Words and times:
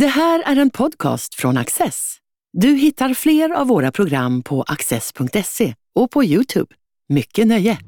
Det 0.00 0.06
här 0.06 0.42
är 0.46 0.56
en 0.56 0.70
podcast 0.70 1.34
från 1.34 1.56
Access. 1.56 2.16
Du 2.52 2.68
hittar 2.68 3.14
fler 3.14 3.50
av 3.50 3.66
våra 3.66 3.92
program 3.92 4.42
på 4.42 4.62
access.se 4.62 5.74
och 5.94 6.10
på 6.10 6.24
Youtube. 6.24 6.74
Mycket 7.08 7.46
nöje! 7.46 7.78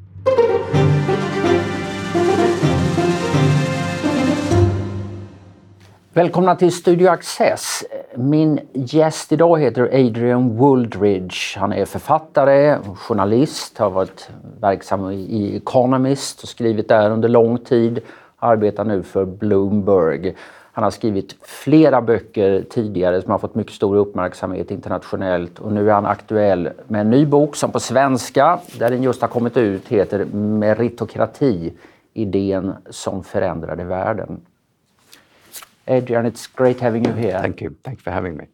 Välkomna 6.12 6.56
till 6.56 6.72
Studio 6.72 7.08
Access. 7.08 7.84
Min 8.16 8.60
gäst 8.72 9.32
idag 9.32 9.60
heter 9.60 9.82
Adrian 9.82 10.56
Wooldridge. 10.56 11.58
Han 11.58 11.72
är 11.72 11.84
författare, 11.84 12.78
journalist, 12.94 13.78
har 13.78 13.90
varit 13.90 14.30
verksam 14.60 15.10
i 15.10 15.56
Economist 15.56 16.42
och 16.42 16.48
skrivit 16.48 16.88
där 16.88 17.10
under 17.10 17.28
lång 17.28 17.58
tid. 17.58 18.00
Arbetar 18.36 18.84
nu 18.84 19.02
för 19.02 19.24
Bloomberg. 19.24 20.34
Han 20.78 20.82
har 20.82 20.90
skrivit 20.90 21.36
flera 21.42 22.02
böcker 22.02 22.64
tidigare 22.70 23.22
som 23.22 23.30
har 23.30 23.38
fått 23.38 23.54
mycket 23.54 23.72
stor 23.72 23.96
uppmärksamhet 23.96 24.70
internationellt 24.70 25.58
och 25.58 25.72
nu 25.72 25.90
är 25.90 25.94
han 25.94 26.06
aktuell 26.06 26.68
med 26.88 27.00
en 27.00 27.10
ny 27.10 27.26
bok 27.26 27.56
som 27.56 27.72
på 27.72 27.80
svenska, 27.80 28.60
där 28.78 28.90
den 28.90 29.02
just 29.02 29.20
har 29.20 29.28
kommit 29.28 29.56
ut, 29.56 29.88
heter 29.88 30.24
Meritokrati, 30.34 31.72
idén 32.12 32.74
som 32.90 33.24
förändrade 33.24 33.84
världen. 33.84 34.40
Adrian, 35.86 36.26
it's 36.26 36.48
great 36.56 36.80
having 36.80 37.06
you 37.06 37.14
here. 37.16 37.40
Thank 37.40 37.62
you. 37.62 37.72
Thank 37.82 37.98
you 37.98 38.02
for 38.02 38.10
having 38.10 38.36
me. 38.36 38.46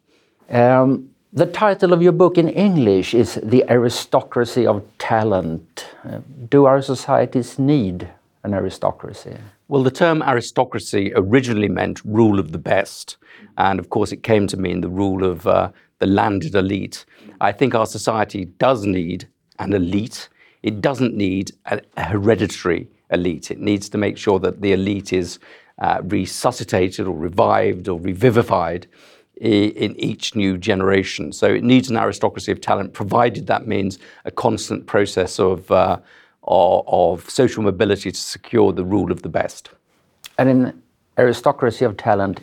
Um, 0.60 1.08
the 1.36 1.46
title 1.46 1.92
of 1.92 2.02
your 2.02 2.12
book 2.12 2.38
in 2.38 2.48
English 2.48 3.14
is 3.14 3.38
The 3.50 3.64
Aristocracy 3.68 4.66
of 4.66 4.82
Talent. 4.96 5.86
Uh, 6.04 6.20
do 6.48 6.66
our 6.66 6.80
societies 6.80 7.58
need 7.58 8.08
an 8.44 8.54
aristocracy? 8.54 9.36
Well, 9.68 9.82
the 9.82 9.90
term 9.90 10.22
aristocracy 10.22 11.12
originally 11.16 11.68
meant 11.68 12.00
rule 12.04 12.38
of 12.38 12.52
the 12.52 12.58
best. 12.58 13.16
And 13.58 13.80
of 13.80 13.88
course, 13.88 14.12
it 14.12 14.22
came 14.22 14.46
to 14.48 14.56
mean 14.56 14.80
the 14.80 14.88
rule 14.88 15.24
of 15.24 15.46
uh, 15.46 15.70
the 15.98 16.06
landed 16.06 16.54
elite. 16.54 17.04
I 17.40 17.52
think 17.52 17.74
our 17.74 17.86
society 17.86 18.44
does 18.44 18.84
need 18.84 19.28
an 19.58 19.72
elite. 19.72 20.28
It 20.62 20.80
doesn't 20.80 21.14
need 21.14 21.52
a, 21.66 21.80
hereditary 21.96 22.88
elite. 23.10 23.50
It 23.50 23.60
needs 23.60 23.88
to 23.90 23.98
make 23.98 24.18
sure 24.18 24.38
that 24.40 24.60
the 24.60 24.72
elite 24.72 25.12
is 25.12 25.38
uh, 25.78 26.00
resuscitated 26.04 27.06
or 27.06 27.16
revived 27.16 27.88
or 27.88 27.98
revivified 27.98 28.86
in 29.36 29.98
each 29.98 30.36
new 30.36 30.56
generation. 30.56 31.32
So 31.32 31.48
it 31.48 31.64
needs 31.64 31.90
an 31.90 31.96
aristocracy 31.96 32.52
of 32.52 32.60
talent, 32.60 32.92
provided 32.92 33.48
that 33.48 33.66
means 33.66 33.98
a 34.24 34.30
constant 34.30 34.86
process 34.86 35.40
of, 35.40 35.68
uh, 35.72 35.98
of, 36.46 37.28
social 37.28 37.62
mobility 37.62 38.10
to 38.10 38.20
secure 38.20 38.72
the 38.72 38.84
rule 38.84 39.10
of 39.10 39.22
the 39.22 39.28
best. 39.28 39.70
And 40.38 40.48
an 40.48 40.82
aristocracy 41.18 41.84
of 41.84 41.96
talent 41.96 42.40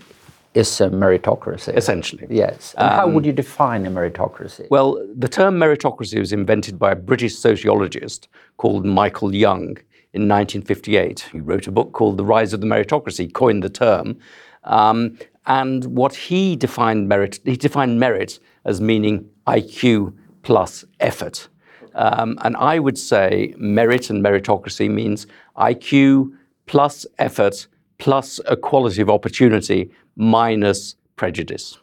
is 0.53 0.81
a 0.81 0.89
meritocracy. 0.89 1.75
Essentially. 1.75 2.27
Yes. 2.29 2.75
And 2.77 2.89
um, 2.89 2.95
how 2.95 3.07
would 3.07 3.25
you 3.25 3.31
define 3.31 3.85
a 3.85 3.91
meritocracy? 3.91 4.67
Well, 4.69 5.02
the 5.16 5.29
term 5.29 5.57
meritocracy 5.57 6.19
was 6.19 6.33
invented 6.33 6.77
by 6.77 6.91
a 6.91 6.95
British 6.95 7.35
sociologist 7.35 8.27
called 8.57 8.85
Michael 8.85 9.33
Young 9.33 9.77
in 10.13 10.27
1958. 10.27 11.29
He 11.31 11.39
wrote 11.39 11.67
a 11.67 11.72
book 11.72 11.94
called 11.94 12.17
The 12.17 12.25
Rise 12.25 12.53
of 12.53 12.59
the 12.59 12.67
Meritocracy, 12.67 13.31
coined 13.33 13.63
the 13.63 13.69
term. 13.69 14.17
Um, 14.66 15.17
and 15.47 15.85
what 15.85 16.13
he 16.16 16.55
defined 16.55 17.07
merit, 17.07 17.39
he 17.45 17.55
defined 17.55 17.99
merit 17.99 18.39
as 18.66 18.81
meaning 18.81 19.29
IQ 19.47 20.13
plus 20.44 20.85
effort. 20.99 21.47
Um, 21.95 22.38
and 22.42 22.56
I 22.58 22.80
would 22.80 22.97
say 22.97 23.53
merit 23.58 24.09
and 24.09 24.23
meritocracy 24.23 24.89
means 24.89 25.28
IQ 25.58 26.31
plus 26.66 27.06
effort 27.20 27.67
plus 27.97 28.39
equality 28.47 29.02
of 29.02 29.09
opportunity 29.09 29.92
minus 30.16 30.95
prejudice. 31.16 31.78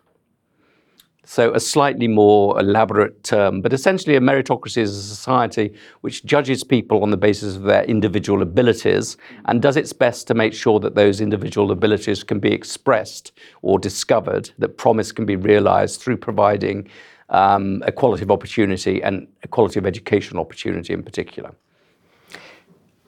So, 1.31 1.53
a 1.53 1.61
slightly 1.61 2.09
more 2.09 2.59
elaborate 2.59 3.23
term, 3.23 3.61
but 3.61 3.75
essentially, 3.75 4.17
a 4.17 4.21
meritocracy 4.21 4.79
is 4.79 4.97
a 4.97 5.03
society 5.03 5.75
which 6.01 6.25
judges 6.25 6.65
people 6.65 7.03
on 7.03 7.11
the 7.11 7.19
basis 7.19 7.55
of 7.55 7.65
their 7.65 7.85
individual 7.85 8.41
abilities 8.41 9.19
and 9.45 9.61
does 9.61 9.77
its 9.77 9.93
best 9.93 10.27
to 10.29 10.35
make 10.35 10.55
sure 10.55 10.81
that 10.81 10.95
those 10.95 11.21
individual 11.21 11.71
abilities 11.71 12.25
can 12.25 12.41
be 12.41 12.51
expressed 12.51 13.33
or 13.61 13.79
discovered, 13.79 14.51
that 14.57 14.79
promise 14.79 15.13
can 15.13 15.27
be 15.27 15.37
realized 15.37 16.01
through 16.01 16.17
providing 16.17 16.89
um, 17.31 17.83
equality 17.87 18.23
of 18.23 18.31
opportunity 18.31 19.03
and 19.03 19.27
equality 19.43 19.79
of 19.79 19.87
educational 19.87 20.41
opportunity 20.41 20.93
in 20.93 21.03
particular. 21.03 21.53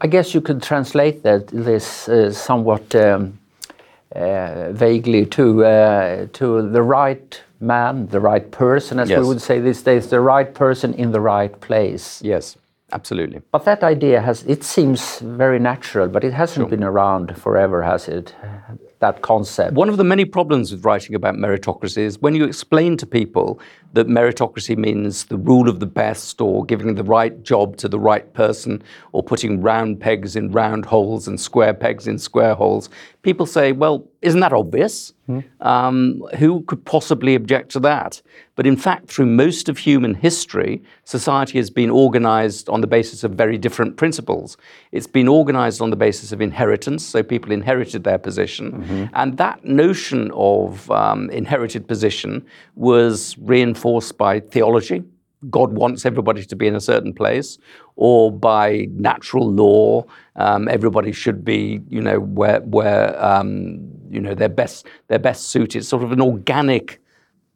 I 0.00 0.06
guess 0.06 0.34
you 0.34 0.40
could 0.40 0.62
translate 0.62 1.22
that 1.22 1.48
this 1.48 2.08
uh, 2.08 2.32
somewhat 2.32 2.94
um, 2.94 3.38
uh, 4.14 4.72
vaguely 4.72 5.26
to 5.26 5.64
uh, 5.64 6.26
to 6.32 6.70
the 6.70 6.82
right 6.82 7.42
man, 7.60 8.06
the 8.08 8.20
right 8.20 8.50
person, 8.50 8.98
as 8.98 9.10
yes. 9.10 9.20
we 9.20 9.26
would 9.26 9.42
say 9.42 9.60
these 9.60 9.82
days, 9.82 10.08
the 10.08 10.20
right 10.20 10.54
person 10.54 10.94
in 10.94 11.12
the 11.12 11.20
right 11.20 11.60
place. 11.60 12.22
Yes, 12.22 12.56
absolutely. 12.92 13.42
But 13.52 13.64
that 13.66 13.82
idea 13.82 14.20
has, 14.22 14.42
it 14.44 14.64
seems 14.64 15.18
very 15.18 15.58
natural, 15.58 16.08
but 16.08 16.24
it 16.24 16.32
hasn't 16.32 16.64
sure. 16.64 16.70
been 16.70 16.84
around 16.84 17.36
forever, 17.36 17.82
has 17.82 18.08
it? 18.08 18.34
That 19.00 19.22
concept. 19.22 19.74
One 19.74 19.88
of 19.88 19.96
the 19.96 20.04
many 20.04 20.26
problems 20.26 20.70
with 20.70 20.84
writing 20.84 21.14
about 21.14 21.34
meritocracy 21.34 21.98
is 21.98 22.20
when 22.20 22.34
you 22.34 22.44
explain 22.44 22.96
to 22.98 23.06
people 23.06 23.58
that 23.94 24.06
meritocracy 24.06 24.76
means 24.76 25.24
the 25.24 25.38
rule 25.38 25.68
of 25.68 25.80
the 25.80 25.86
best 25.86 26.40
or 26.40 26.64
giving 26.66 26.94
the 26.94 27.02
right 27.02 27.42
job 27.42 27.76
to 27.78 27.88
the 27.88 27.98
right 27.98 28.32
person 28.34 28.82
or 29.12 29.22
putting 29.22 29.62
round 29.62 30.00
pegs 30.00 30.36
in 30.36 30.52
round 30.52 30.84
holes 30.84 31.26
and 31.26 31.40
square 31.40 31.74
pegs 31.74 32.06
in 32.06 32.18
square 32.18 32.54
holes, 32.54 32.90
people 33.22 33.46
say, 33.46 33.72
well, 33.72 34.08
isn't 34.22 34.40
that 34.40 34.52
obvious? 34.52 35.12
Mm. 35.28 35.44
Um, 35.60 36.22
who 36.38 36.62
could 36.62 36.84
possibly 36.84 37.34
object 37.34 37.70
to 37.72 37.80
that? 37.80 38.22
But 38.56 38.66
in 38.66 38.76
fact, 38.76 39.08
through 39.08 39.26
most 39.26 39.68
of 39.68 39.78
human 39.78 40.14
history, 40.14 40.82
society 41.04 41.58
has 41.58 41.70
been 41.70 41.90
organized 41.90 42.68
on 42.68 42.80
the 42.80 42.86
basis 42.86 43.24
of 43.24 43.32
very 43.32 43.58
different 43.58 43.96
principles. 43.96 44.56
It's 44.92 45.06
been 45.06 45.28
organized 45.28 45.80
on 45.82 45.90
the 45.90 45.96
basis 45.96 46.32
of 46.32 46.40
inheritance, 46.40 47.04
so 47.04 47.22
people 47.22 47.52
inherited 47.52 48.04
their 48.04 48.18
position. 48.18 48.72
Mm-hmm. 48.72 49.04
And 49.14 49.36
that 49.36 49.64
notion 49.64 50.30
of 50.34 50.90
um, 50.90 51.30
inherited 51.30 51.86
position 51.86 52.44
was 52.74 53.36
reinforced 53.38 54.16
by 54.16 54.40
theology. 54.40 55.04
God 55.48 55.72
wants 55.72 56.04
everybody 56.04 56.44
to 56.44 56.56
be 56.56 56.66
in 56.66 56.74
a 56.74 56.80
certain 56.80 57.14
place, 57.14 57.58
or 57.96 58.30
by 58.30 58.88
natural 58.92 59.50
law, 59.50 60.04
um, 60.36 60.68
everybody 60.68 61.12
should 61.12 61.44
be, 61.44 61.80
you 61.88 62.00
know, 62.00 62.20
where 62.20 62.60
where 62.60 63.24
um, 63.24 63.80
you 64.10 64.20
know 64.20 64.34
they're 64.34 64.48
best 64.50 64.86
they're 65.08 65.18
best 65.18 65.48
suited. 65.48 65.84
Sort 65.84 66.02
of 66.02 66.12
an 66.12 66.20
organic 66.20 67.00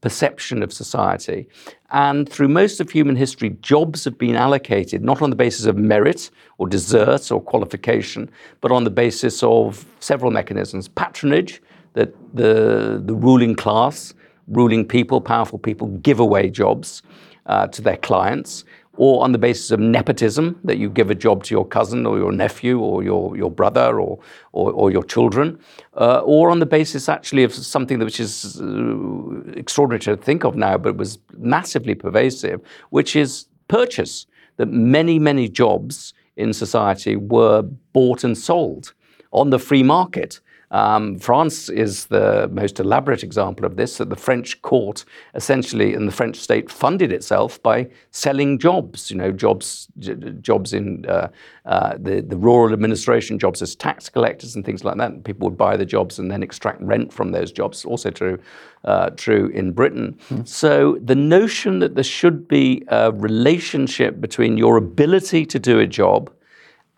perception 0.00 0.62
of 0.62 0.70
society. 0.70 1.48
And 1.90 2.28
through 2.28 2.48
most 2.48 2.78
of 2.78 2.90
human 2.90 3.16
history, 3.16 3.56
jobs 3.62 4.04
have 4.04 4.18
been 4.18 4.36
allocated 4.36 5.02
not 5.02 5.22
on 5.22 5.30
the 5.30 5.36
basis 5.36 5.64
of 5.64 5.78
merit 5.78 6.30
or 6.58 6.68
desert 6.68 7.32
or 7.32 7.40
qualification, 7.40 8.30
but 8.60 8.70
on 8.70 8.84
the 8.84 8.90
basis 8.90 9.42
of 9.42 9.86
several 10.00 10.30
mechanisms. 10.30 10.88
Patronage, 10.88 11.62
that 11.94 12.12
the, 12.34 13.00
the 13.02 13.14
ruling 13.14 13.54
class, 13.54 14.12
ruling 14.48 14.84
people, 14.84 15.22
powerful 15.22 15.58
people 15.58 15.86
give 16.02 16.20
away 16.20 16.50
jobs 16.50 17.02
uh, 17.46 17.66
to 17.68 17.82
their 17.82 17.96
clients 17.96 18.64
or 18.96 19.24
on 19.24 19.32
the 19.32 19.38
basis 19.38 19.70
of 19.70 19.80
nepotism, 19.80 20.58
that 20.62 20.78
you 20.78 20.88
give 20.88 21.10
a 21.10 21.14
job 21.14 21.42
to 21.42 21.54
your 21.54 21.66
cousin 21.66 22.06
or 22.06 22.16
your 22.16 22.30
nephew 22.30 22.78
or 22.78 23.02
your, 23.02 23.36
your 23.36 23.50
brother 23.50 24.00
or, 24.00 24.18
or, 24.52 24.72
or 24.72 24.90
your 24.90 25.02
children, 25.02 25.58
uh, 25.96 26.20
or 26.20 26.50
on 26.50 26.60
the 26.60 26.66
basis 26.66 27.08
actually 27.08 27.42
of 27.42 27.52
something 27.52 27.98
which 27.98 28.20
is 28.20 28.60
uh, 28.60 29.52
extraordinary 29.56 29.98
to 29.98 30.16
think 30.16 30.44
of 30.44 30.54
now, 30.54 30.78
but 30.78 30.96
was 30.96 31.18
massively 31.36 31.94
pervasive, 31.94 32.60
which 32.90 33.16
is 33.16 33.46
purchase. 33.68 34.26
That 34.56 34.68
many, 34.68 35.18
many 35.18 35.48
jobs 35.48 36.14
in 36.36 36.52
society 36.52 37.16
were 37.16 37.62
bought 37.92 38.22
and 38.22 38.38
sold 38.38 38.94
on 39.32 39.50
the 39.50 39.58
free 39.58 39.82
market. 39.82 40.38
Um, 40.74 41.20
France 41.20 41.68
is 41.68 42.06
the 42.06 42.48
most 42.52 42.80
elaborate 42.80 43.22
example 43.22 43.64
of 43.64 43.76
this, 43.76 43.98
that 43.98 44.10
the 44.10 44.16
French 44.16 44.60
court 44.62 45.04
essentially 45.36 45.94
and 45.94 46.08
the 46.08 46.12
French 46.12 46.36
state 46.36 46.68
funded 46.68 47.12
itself 47.12 47.62
by 47.62 47.88
selling 48.10 48.58
jobs, 48.58 49.08
you 49.08 49.16
know, 49.16 49.30
jobs, 49.30 49.86
jobs 50.40 50.72
in 50.72 51.06
uh, 51.06 51.28
uh, 51.64 51.94
the, 51.96 52.22
the 52.22 52.36
rural 52.36 52.72
administration, 52.72 53.38
jobs 53.38 53.62
as 53.62 53.76
tax 53.76 54.08
collectors 54.08 54.56
and 54.56 54.64
things 54.64 54.82
like 54.82 54.96
that. 54.96 55.22
People 55.22 55.48
would 55.48 55.56
buy 55.56 55.76
the 55.76 55.86
jobs 55.86 56.18
and 56.18 56.28
then 56.28 56.42
extract 56.42 56.82
rent 56.82 57.12
from 57.12 57.30
those 57.30 57.52
jobs, 57.52 57.84
also 57.84 58.10
true, 58.10 58.36
uh, 58.84 59.10
true 59.10 59.46
in 59.54 59.70
Britain. 59.70 60.18
Mm. 60.28 60.48
So 60.48 60.98
the 61.00 61.14
notion 61.14 61.78
that 61.78 61.94
there 61.94 62.02
should 62.02 62.48
be 62.48 62.82
a 62.88 63.12
relationship 63.12 64.20
between 64.20 64.58
your 64.58 64.76
ability 64.76 65.46
to 65.46 65.60
do 65.60 65.78
a 65.78 65.86
job 65.86 66.32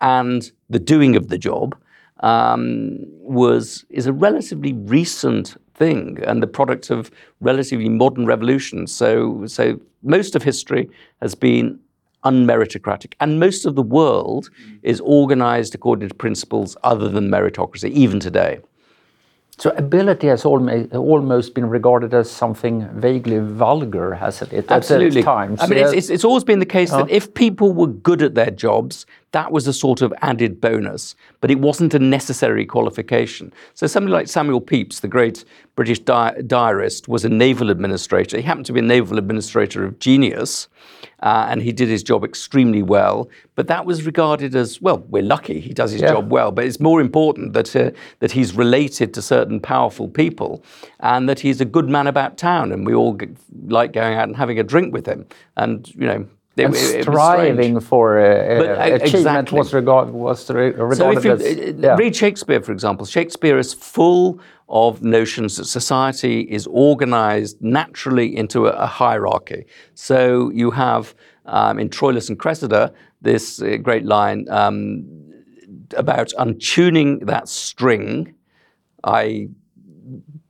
and 0.01 0.51
the 0.67 0.79
doing 0.79 1.15
of 1.15 1.27
the 1.27 1.37
job 1.37 1.75
um, 2.21 2.99
was 3.21 3.85
is 3.89 4.07
a 4.07 4.13
relatively 4.13 4.73
recent 4.73 5.55
thing 5.75 6.19
and 6.25 6.41
the 6.41 6.47
product 6.47 6.89
of 6.89 7.11
relatively 7.39 7.89
modern 7.89 8.25
revolutions. 8.25 8.91
So, 8.91 9.45
so 9.45 9.79
most 10.03 10.35
of 10.35 10.43
history 10.43 10.89
has 11.21 11.35
been 11.35 11.79
unmeritocratic, 12.23 13.13
and 13.19 13.39
most 13.39 13.65
of 13.65 13.75
the 13.75 13.83
world 13.83 14.49
is 14.83 14.99
organized 15.01 15.75
according 15.75 16.09
to 16.09 16.15
principles 16.15 16.75
other 16.83 17.07
than 17.09 17.29
meritocracy, 17.29 17.91
even 17.91 18.19
today. 18.19 18.59
So 19.59 19.71
ability 19.71 20.27
has 20.27 20.45
almost, 20.45 20.93
almost 20.93 21.55
been 21.55 21.67
regarded 21.67 22.13
as 22.13 22.29
something 22.29 22.87
vaguely 22.93 23.39
vulgar, 23.39 24.13
hasn't 24.13 24.53
it? 24.53 24.69
Absolutely. 24.69 25.21
At 25.21 25.25
times. 25.25 25.59
I 25.61 25.67
mean, 25.67 25.79
it's, 25.79 25.93
it's, 25.93 26.09
it's 26.09 26.23
always 26.23 26.43
been 26.43 26.59
the 26.59 26.65
case 26.65 26.91
that 26.91 27.09
if 27.09 27.33
people 27.33 27.73
were 27.73 27.87
good 27.87 28.21
at 28.21 28.35
their 28.35 28.51
jobs, 28.51 29.07
that 29.31 29.51
was 29.51 29.67
a 29.67 29.73
sort 29.73 30.01
of 30.01 30.13
added 30.21 30.61
bonus, 30.61 31.15
but 31.41 31.51
it 31.51 31.59
wasn't 31.59 31.93
a 31.93 31.99
necessary 31.99 32.65
qualification. 32.65 33.51
So 33.73 33.85
somebody 33.85 34.13
like 34.13 34.27
Samuel 34.27 34.61
Pepys, 34.61 35.01
the 35.01 35.07
great 35.09 35.43
British 35.75 35.99
di- 35.99 36.41
diarist, 36.47 37.07
was 37.09 37.25
a 37.25 37.29
naval 37.29 37.69
administrator. 37.69 38.37
He 38.37 38.43
happened 38.43 38.65
to 38.67 38.73
be 38.73 38.79
a 38.79 38.83
naval 38.83 39.17
administrator 39.17 39.83
of 39.83 39.99
genius, 39.99 40.69
uh, 41.21 41.47
and 41.49 41.61
he 41.61 41.71
did 41.73 41.89
his 41.89 42.03
job 42.03 42.23
extremely 42.23 42.81
well. 42.81 43.29
But 43.55 43.67
that 43.67 43.85
was 43.85 44.05
regarded 44.05 44.55
as 44.55 44.81
well. 44.81 44.99
We're 45.09 45.23
lucky 45.23 45.59
he 45.59 45.73
does 45.73 45.91
his 45.91 46.01
Yeah. 46.01 46.13
job 46.13 46.31
well, 46.31 46.51
but 46.51 46.63
it's 46.65 46.79
more 46.79 47.01
important 47.01 47.53
that 47.53 47.75
uh, 47.75 47.91
that 48.19 48.31
he's 48.31 48.55
related 48.55 49.13
to 49.15 49.21
certain 49.21 49.59
powerful 49.59 50.07
people, 50.07 50.63
and 51.01 51.27
that 51.27 51.39
he's 51.41 51.59
a 51.59 51.65
good 51.65 51.89
man 51.89 52.07
about 52.07 52.37
town, 52.37 52.71
and 52.71 52.85
we 52.87 52.93
all 52.93 53.13
g- 53.15 53.27
like 53.67 53.91
going 53.91 54.15
out 54.17 54.27
and 54.29 54.37
having 54.37 54.57
a 54.57 54.63
drink 54.63 54.93
with 54.93 55.05
him. 55.05 55.25
And 55.57 55.87
you 55.95 56.07
know, 56.07 56.25
it, 56.59 56.65
and 56.65 56.75
it- 56.75 56.79
it 56.79 56.83
strange. 57.03 57.03
striving 57.05 57.79
for 57.79 58.07
But, 58.19 58.69
uh, 58.69 58.95
achievement 58.95 59.15
exactly. 59.15 59.57
was, 59.57 59.73
regard, 59.73 60.09
was 60.09 60.49
re- 60.49 60.73
So 60.95 61.11
if 61.11 61.23
you 61.25 61.31
as. 61.31 61.41
uh, 61.41 61.73
yeah. 61.77 61.95
read 61.95 62.15
Shakespeare, 62.15 62.61
for 62.61 62.71
example, 62.71 63.05
Shakespeare 63.05 63.57
is 63.57 63.73
full 63.73 64.39
of 64.69 65.01
notions 65.01 65.55
that 65.57 65.65
society 65.65 66.41
is 66.41 66.67
organized 66.67 67.57
naturally 67.61 68.35
into 68.35 68.67
a, 68.67 68.71
a 68.71 68.85
hierarchy. 68.87 69.65
So 69.93 70.51
you 70.51 70.71
have 70.71 71.15
um, 71.45 71.79
in 71.79 71.89
Troilus 71.89 72.29
and 72.29 72.37
Cressida 72.37 72.91
this 73.21 73.61
uh, 73.61 73.77
great 73.81 74.05
line 74.05 74.45
um, 74.49 75.05
about 75.95 76.33
untuning 76.37 77.25
that 77.27 77.47
string, 77.47 78.33
i.e., 79.05 79.47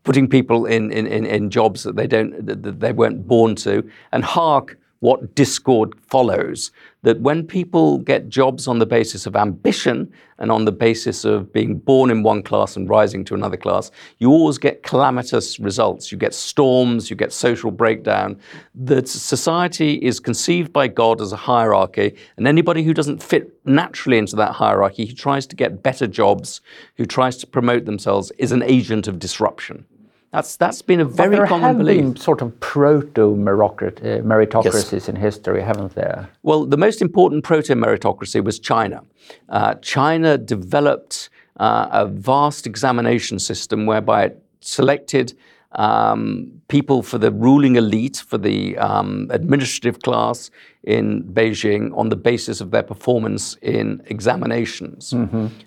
putting 0.03 0.27
people 0.27 0.65
in, 0.65 0.91
in, 0.91 1.05
in, 1.05 1.25
in 1.25 1.49
jobs 1.49 1.83
that 1.83 1.95
they 1.95 2.07
don't 2.07 2.45
that 2.45 2.79
they 2.79 2.93
weren't 2.93 3.27
born 3.27 3.55
to, 3.55 3.83
and 4.13 4.23
hark 4.23 4.77
what 4.99 5.35
discord 5.35 5.93
follows. 6.07 6.71
That 7.03 7.21
when 7.21 7.45
people 7.45 7.99
get 7.99 8.27
jobs 8.27 8.67
on 8.67 8.79
the 8.79 8.85
basis 8.85 9.25
of 9.25 9.35
ambition 9.35 10.11
and 10.39 10.51
on 10.51 10.65
the 10.65 10.71
basis 10.71 11.23
of 11.23 11.53
being 11.53 11.77
born 11.77 12.09
in 12.09 12.23
one 12.23 12.43
class 12.43 12.75
and 12.75 12.89
rising 12.89 13.23
to 13.25 13.35
another 13.35 13.55
class, 13.55 13.91
you 14.17 14.29
always 14.29 14.57
get 14.57 14.83
calamitous 14.83 15.59
results. 15.59 16.11
You 16.11 16.17
get 16.17 16.33
storms, 16.33 17.09
you 17.09 17.15
get 17.15 17.31
social 17.31 17.71
breakdown. 17.71 18.39
That 18.75 19.07
society 19.07 19.93
is 19.95 20.19
conceived 20.19 20.73
by 20.73 20.87
God 20.87 21.21
as 21.21 21.31
a 21.31 21.37
hierarchy, 21.37 22.15
and 22.35 22.47
anybody 22.47 22.83
who 22.83 22.93
doesn't 22.93 23.23
fit 23.23 23.53
naturally 23.65 24.17
into 24.17 24.35
that 24.35 24.51
hierarchy, 24.51 25.05
who 25.05 25.13
tries 25.13 25.47
to 25.47 25.55
get 25.55 25.83
better 25.83 26.07
jobs, 26.07 26.61
who 26.95 27.05
tries 27.05 27.37
to 27.37 27.47
promote 27.47 27.85
themselves, 27.85 28.31
is 28.37 28.51
an 28.51 28.63
agent 28.63 29.07
of 29.07 29.19
disruption. 29.19 29.85
That's 30.31 30.57
that's 30.57 30.81
been 30.81 30.99
a 30.99 31.05
very 31.05 31.29
But 31.29 31.37
there 31.37 31.47
common 31.47 31.67
have 31.67 31.77
belief. 31.77 32.01
been 32.01 32.15
sort 32.17 32.41
of 32.41 32.59
proto 32.59 33.35
meritocracies 33.35 35.07
in 35.07 35.15
history, 35.15 35.61
haven't 35.61 35.95
there? 35.95 36.29
Well, 36.43 36.65
the 36.65 36.77
most 36.77 37.01
important 37.01 37.43
proto 37.43 37.73
meritocracy 37.75 38.43
was 38.43 38.59
China. 38.59 39.03
Uh, 39.47 39.75
China 39.75 40.37
developed 40.37 41.29
uh, 41.59 41.87
a 41.91 42.05
vast 42.07 42.67
examination 42.67 43.39
system 43.39 43.85
whereby 43.85 44.25
it 44.25 44.43
selected 44.59 45.33
um, 45.73 46.51
people 46.67 47.03
for 47.03 47.17
the 47.17 47.31
ruling 47.31 47.75
elite, 47.75 48.17
for 48.17 48.37
the 48.37 48.77
um, 48.77 49.27
administrative 49.31 50.01
class 50.01 50.51
in 50.87 51.21
Beijing 51.33 51.95
on 51.97 52.07
the 52.07 52.15
basis 52.15 52.61
of 52.61 52.71
their 52.71 52.81
performance 52.81 53.57
in 53.61 54.01
examinations, 54.05 55.13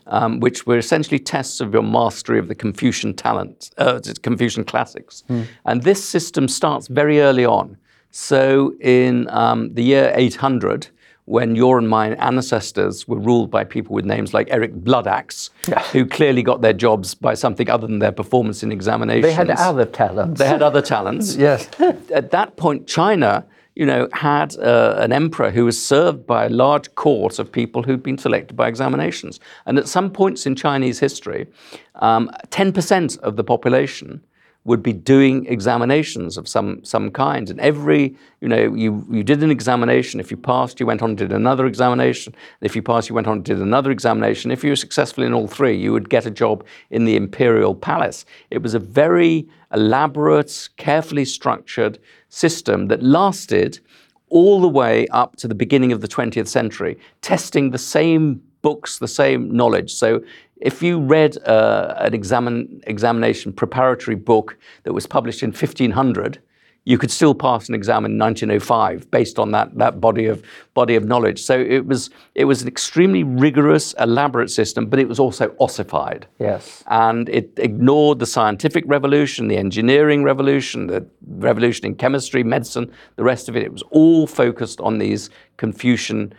um, 0.06 0.40
which 0.40 0.66
were 0.66 0.78
essentially 0.78 1.18
tests 1.18 1.60
of 1.60 1.74
your 1.74 1.82
mastery 1.82 2.38
of 2.38 2.48
the 2.48 2.54
Confucian 2.54 3.12
talent, 3.14 3.70
uh, 3.76 4.00
Confucian 4.22 4.64
classics. 4.64 5.22
And 5.66 5.82
this 5.82 6.02
system 6.02 6.48
starts 6.48 6.88
very 6.88 7.20
early 7.20 7.44
on. 7.44 7.76
So 8.12 8.74
in 8.80 9.28
um, 9.28 9.74
the 9.74 9.82
year 9.82 10.10
800, 10.14 10.88
when 11.26 11.54
your 11.54 11.78
and 11.78 11.88
my 11.88 12.14
ancestors 12.14 13.06
were 13.06 13.18
ruled 13.18 13.50
by 13.50 13.62
people 13.62 13.94
with 13.94 14.06
names 14.06 14.32
like 14.32 14.48
Eric 14.50 14.72
Bloodaxe, 14.72 15.50
who 15.92 16.06
clearly 16.06 16.42
got 16.42 16.62
their 16.62 16.72
jobs 16.72 17.14
by 17.14 17.34
something 17.34 17.68
other 17.68 17.86
than 17.86 17.98
their 17.98 18.10
performance 18.10 18.62
in 18.62 18.72
examinations. 18.72 19.24
They 19.26 19.32
had 19.32 19.50
other 19.50 19.84
talents. 19.84 20.38
They 20.40 20.48
had 20.48 20.62
other 20.62 20.80
talents. 20.82 21.36
Yes. 21.48 21.68
At 22.10 22.30
that 22.30 22.56
point, 22.56 22.86
China, 22.88 23.44
you 23.80 23.86
know, 23.86 24.10
had 24.12 24.54
uh, 24.58 24.96
an 24.98 25.10
emperor 25.10 25.50
who 25.50 25.64
was 25.64 25.82
served 25.82 26.26
by 26.26 26.44
a 26.44 26.50
large 26.50 26.94
court 26.96 27.38
of 27.38 27.50
people 27.50 27.82
who'd 27.82 28.02
been 28.02 28.18
selected 28.18 28.54
by 28.54 28.68
examinations. 28.68 29.40
And 29.64 29.78
at 29.78 29.88
some 29.88 30.10
points 30.10 30.44
in 30.44 30.54
Chinese 30.54 30.98
history, 30.98 31.46
um, 31.94 32.30
10% 32.50 33.18
of 33.20 33.36
the 33.36 33.42
population 33.42 34.22
would 34.64 34.82
be 34.82 34.92
doing 34.92 35.46
examinations 35.46 36.36
of 36.36 36.46
some 36.46 36.84
some 36.84 37.10
kind. 37.10 37.48
And 37.48 37.58
every, 37.60 38.14
you 38.42 38.48
know, 38.48 38.74
you, 38.74 39.06
you 39.10 39.22
did 39.24 39.42
an 39.42 39.50
examination. 39.50 40.20
If 40.20 40.30
you 40.30 40.36
passed, 40.36 40.78
you 40.78 40.84
went 40.84 41.00
on 41.00 41.10
and 41.10 41.18
did 41.18 41.32
another 41.32 41.64
examination. 41.64 42.34
If 42.60 42.76
you 42.76 42.82
passed, 42.82 43.08
you 43.08 43.14
went 43.14 43.28
on 43.28 43.38
and 43.38 43.44
did 43.46 43.62
another 43.62 43.90
examination. 43.90 44.50
If 44.50 44.62
you 44.62 44.72
were 44.72 44.76
successful 44.76 45.24
in 45.24 45.32
all 45.32 45.48
three, 45.48 45.74
you 45.74 45.92
would 45.92 46.10
get 46.10 46.26
a 46.26 46.30
job 46.30 46.66
in 46.90 47.06
the 47.06 47.16
imperial 47.16 47.74
palace. 47.74 48.26
It 48.50 48.62
was 48.62 48.74
a 48.74 48.78
very 48.78 49.48
elaborate, 49.72 50.68
carefully 50.76 51.24
structured 51.24 51.98
system 52.30 52.86
that 52.86 53.02
lasted 53.02 53.78
all 54.30 54.60
the 54.60 54.68
way 54.68 55.06
up 55.08 55.36
to 55.36 55.48
the 55.48 55.54
beginning 55.54 55.92
of 55.92 56.00
the 56.00 56.08
20th 56.08 56.48
century, 56.48 56.98
testing 57.20 57.70
the 57.70 57.78
same 57.78 58.40
books, 58.62 58.98
the 58.98 59.08
same 59.08 59.50
knowledge. 59.54 59.92
So 59.92 60.22
if 60.60 60.82
you 60.82 61.00
read 61.00 61.36
uh, 61.46 61.94
an 61.98 62.12
examin- 62.12 62.82
examination 62.86 63.52
preparatory 63.52 64.16
book 64.16 64.56
that 64.84 64.92
was 64.92 65.06
published 65.06 65.42
in 65.42 65.50
1500, 65.50 66.40
you 66.84 66.96
could 66.96 67.10
still 67.10 67.34
pass 67.34 67.68
an 67.68 67.74
exam 67.74 68.04
in 68.04 68.18
1905 68.18 69.10
based 69.10 69.38
on 69.38 69.50
that, 69.52 69.76
that 69.76 70.00
body 70.00 70.26
of 70.26 70.42
body 70.74 70.96
of 70.96 71.04
knowledge. 71.04 71.40
So 71.42 71.58
it 71.60 71.86
was 71.86 72.10
it 72.34 72.46
was 72.46 72.62
an 72.62 72.68
extremely 72.68 73.22
rigorous, 73.22 73.92
elaborate 73.98 74.50
system, 74.50 74.86
but 74.86 74.98
it 74.98 75.08
was 75.08 75.18
also 75.20 75.54
ossified 75.58 76.26
Yes. 76.38 76.82
and 76.86 77.28
it 77.28 77.52
ignored 77.58 78.18
the 78.18 78.26
scientific 78.26 78.84
revolution, 78.86 79.48
the 79.48 79.58
engineering 79.58 80.24
revolution, 80.24 80.86
the 80.86 81.06
revolution 81.26 81.84
in 81.86 81.94
chemistry, 81.96 82.42
medicine, 82.42 82.90
the 83.16 83.24
rest 83.24 83.48
of 83.48 83.56
it. 83.56 83.62
It 83.62 83.72
was 83.72 83.82
all 83.90 84.26
focused 84.26 84.80
on 84.80 84.98
these 84.98 85.28
Confucian 85.58 86.32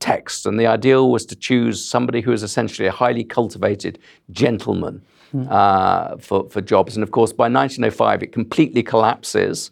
texts, 0.00 0.44
and 0.44 0.58
the 0.58 0.66
ideal 0.66 1.10
was 1.10 1.24
to 1.26 1.36
choose 1.36 1.82
somebody 1.82 2.20
who 2.20 2.32
is 2.32 2.42
essentially 2.42 2.88
a 2.88 2.92
highly 2.92 3.24
cultivated 3.24 3.98
gentleman 4.32 5.02
uh, 5.34 6.16
for, 6.18 6.48
for 6.48 6.60
jobs. 6.60 6.96
And 6.96 7.02
of 7.02 7.10
course, 7.10 7.32
by 7.32 7.44
1905, 7.44 8.22
it 8.22 8.32
completely 8.32 8.82
collapses. 8.82 9.70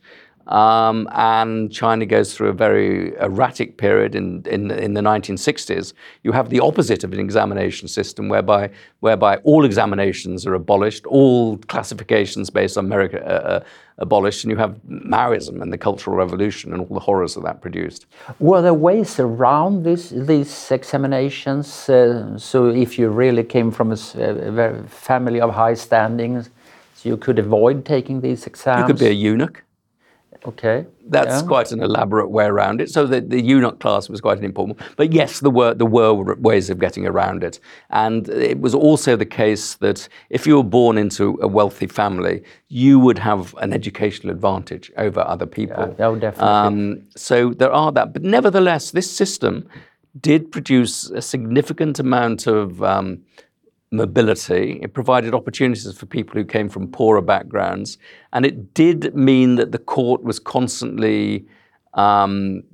Um, 0.49 1.09
and 1.13 1.73
China 1.73 2.05
goes 2.05 2.35
through 2.35 2.49
a 2.49 2.53
very 2.53 3.15
erratic 3.19 3.77
period 3.77 4.15
in, 4.15 4.43
in, 4.47 4.71
in 4.73 4.95
the 4.95 5.01
1960s. 5.01 5.93
You 6.25 6.33
have 6.33 6.51
the 6.51 6.61
opposite 6.61 7.05
of 7.05 7.13
an 7.13 7.21
examination 7.21 7.87
system 7.87 8.29
whereby, 8.29 8.71
whereby 9.01 9.37
all 9.39 9.65
examinations 9.65 10.45
are 10.45 10.55
abolished, 10.55 11.07
all 11.07 11.59
classifications 11.69 12.51
based 12.51 12.77
on 12.77 12.89
merit 12.89 13.15
uh, 13.23 13.61
abolished, 14.03 14.45
and 14.45 14.51
you 14.51 14.59
have 14.59 14.75
Maoism 14.89 15.63
and 15.63 15.73
the 15.73 15.79
Cultural 15.79 16.17
Revolution 16.17 16.73
and 16.73 16.81
all 16.83 16.95
the 16.95 17.01
horrors 17.01 17.35
that 17.35 17.45
that 17.45 17.63
produced. 17.63 18.07
Were 18.39 18.61
there 18.61 18.75
ways 18.75 19.19
around 19.19 19.85
this, 19.85 20.11
these 20.11 20.71
examinations? 20.71 21.89
Uh, 21.89 22.37
so, 22.37 22.69
if 22.69 22.99
you 22.99 23.09
really 23.09 23.45
came 23.45 23.71
from 23.71 23.93
a, 23.93 23.97
very 24.61 24.83
family 24.89 25.41
of 25.41 25.55
high 25.55 25.75
standings, 25.75 26.51
so 26.97 27.09
you 27.09 27.17
could 27.17 27.39
avoid 27.39 27.85
taking 27.85 28.21
these 28.21 28.47
exams? 28.47 28.81
You 28.81 28.87
could 28.87 28.99
be 28.99 29.07
a 29.07 29.19
eunuch. 29.31 29.63
Okay. 30.45 30.87
That's 31.09 31.43
yeah. 31.43 31.49
quite 31.49 31.71
an 31.73 31.83
elaborate 31.83 32.31
way 32.31 32.47
around 32.47 32.81
it. 32.81 32.91
So 32.91 33.07
the, 33.07 33.21
the 33.21 33.41
eunuch 33.41 33.79
class 33.79 34.09
was 34.09 34.21
quite 34.21 34.39
an 34.39 34.45
important 34.45 34.79
one. 34.79 34.89
But 34.97 35.13
yes, 35.13 35.41
there 35.41 35.51
were, 35.51 35.75
there 35.75 35.87
were 35.87 36.35
ways 36.35 36.69
of 36.69 36.79
getting 36.79 37.07
around 37.07 37.45
it. 37.45 37.61
And 37.91 38.29
it 38.29 38.61
was 38.61 38.75
also 38.75 39.15
the 39.17 39.27
case 39.27 39.75
that 39.77 40.09
if 40.31 40.47
you 40.47 40.57
were 40.57 40.65
born 40.65 40.99
into 40.99 41.39
a 41.41 41.47
wealthy 41.47 41.87
family, 41.87 42.43
you 42.69 42.99
would 42.99 43.19
have 43.19 43.55
an 43.59 43.73
educational 43.73 44.33
advantage 44.33 44.91
over 44.97 45.21
other 45.21 45.47
people. 45.47 45.95
Yeah, 45.99 46.07
oh, 46.07 46.17
definitely. 46.17 46.49
Um, 46.49 47.03
so 47.17 47.51
there 47.51 47.73
are 47.73 47.93
that. 47.93 48.13
But 48.13 48.23
nevertheless, 48.23 48.91
this 48.91 49.11
system 49.11 49.69
did 50.21 50.51
produce 50.51 51.09
a 51.11 51.23
significant 51.23 51.99
amount 51.99 52.47
of 52.47 52.83
um, 52.83 53.23
mobility. 53.93 54.81
It 54.83 54.95
provided 54.95 55.35
opportunities 55.35 55.97
for 55.97 56.07
people 56.07 56.35
who 56.35 56.45
came 56.45 56.69
from 56.69 56.91
poorer 56.91 57.21
backgrounds. 57.21 57.99
And 58.33 58.47
it 58.47 58.75
did 58.75 59.15
mean 59.15 59.57
that 59.57 59.73
the 59.73 59.79
court 59.79 60.23
was 60.23 60.39
constantly. 60.39 61.47
Um, 61.95 62.65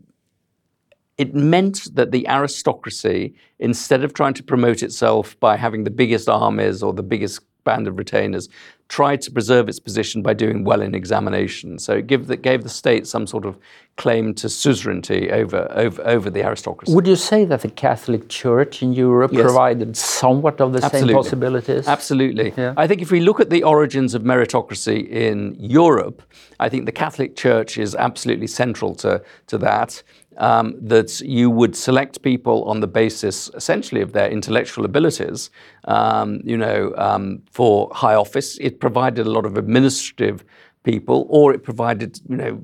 it 1.17 1.35
meant 1.35 1.95
that 1.97 2.13
the 2.13 2.29
aristocracy, 2.29 3.35
instead 3.59 4.05
of 4.05 4.15
trying 4.15 4.35
to 4.35 4.43
promote 4.45 4.85
itself 4.85 5.39
by 5.41 5.57
having 5.57 5.83
the 5.83 5.91
biggest 5.91 6.29
armies 6.29 6.81
or 6.81 6.93
the 6.93 7.03
biggest 7.03 7.41
band 7.69 7.85
of 7.89 7.95
retainers, 8.05 8.45
tried 8.89 9.21
to 9.27 9.31
preserve 9.39 9.65
its 9.69 9.81
position 9.89 10.19
by 10.29 10.35
doing 10.45 10.59
well 10.71 10.81
in 10.87 10.93
examinations. 11.03 11.77
So 11.87 11.93
it 12.01 12.07
gave 12.11 12.23
the, 12.31 12.37
gave 12.51 12.61
the 12.69 12.75
state 12.83 13.07
some 13.15 13.27
sort 13.27 13.45
of 13.45 13.55
claim 14.03 14.33
to 14.41 14.49
suzerainty 14.49 15.23
over, 15.41 15.61
over, 15.85 16.01
over 16.15 16.29
the 16.37 16.43
aristocracy. 16.49 16.95
Would 16.97 17.07
you 17.07 17.17
say 17.17 17.41
that 17.51 17.61
the 17.67 17.73
Catholic 17.87 18.23
Church 18.43 18.83
in 18.85 18.91
Europe 19.07 19.33
Yes. 19.33 19.43
provided 19.43 19.91
somewhat 19.97 20.57
of 20.65 20.73
the 20.73 20.83
Absolutely. 20.83 21.09
same 21.09 21.17
possibilities? 21.23 21.85
Absolutely. 21.97 22.49
Yeah. 22.57 22.83
I 22.83 22.87
think 22.89 23.03
if 23.07 23.11
we 23.17 23.21
look 23.29 23.41
at 23.45 23.51
the 23.51 23.63
origins 23.75 24.15
of 24.15 24.23
meritocracy 24.23 24.99
in 25.27 25.57
Europe, 25.59 26.19
I 26.65 26.69
think 26.71 26.87
the 26.87 26.97
Catholic 27.05 27.31
Church 27.45 27.71
is 27.77 27.91
absolutely 28.09 28.47
central 28.47 28.95
to, 29.03 29.23
to 29.51 29.59
that. 29.59 30.03
Um, 30.40 30.76
that 30.88 31.21
you 31.21 31.50
would 31.50 31.75
select 31.75 32.23
people 32.23 32.62
on 32.71 32.80
the 32.80 32.87
basis 32.87 33.50
essentially 33.54 34.02
of 34.02 34.12
their 34.12 34.30
intellectual 34.30 34.85
abilities, 34.85 35.50
um, 35.87 36.40
you 36.45 36.57
know, 36.57 36.95
um, 36.97 37.42
for 37.50 37.90
high 37.92 38.14
office. 38.14 38.57
It 38.61 38.78
provided 38.78 39.26
a 39.26 39.30
lot 39.30 39.45
of 39.45 39.57
administrative 39.57 40.45
people, 40.85 41.26
or 41.28 41.52
it 41.54 41.64
provided, 41.64 42.21
you 42.28 42.37
know, 42.37 42.62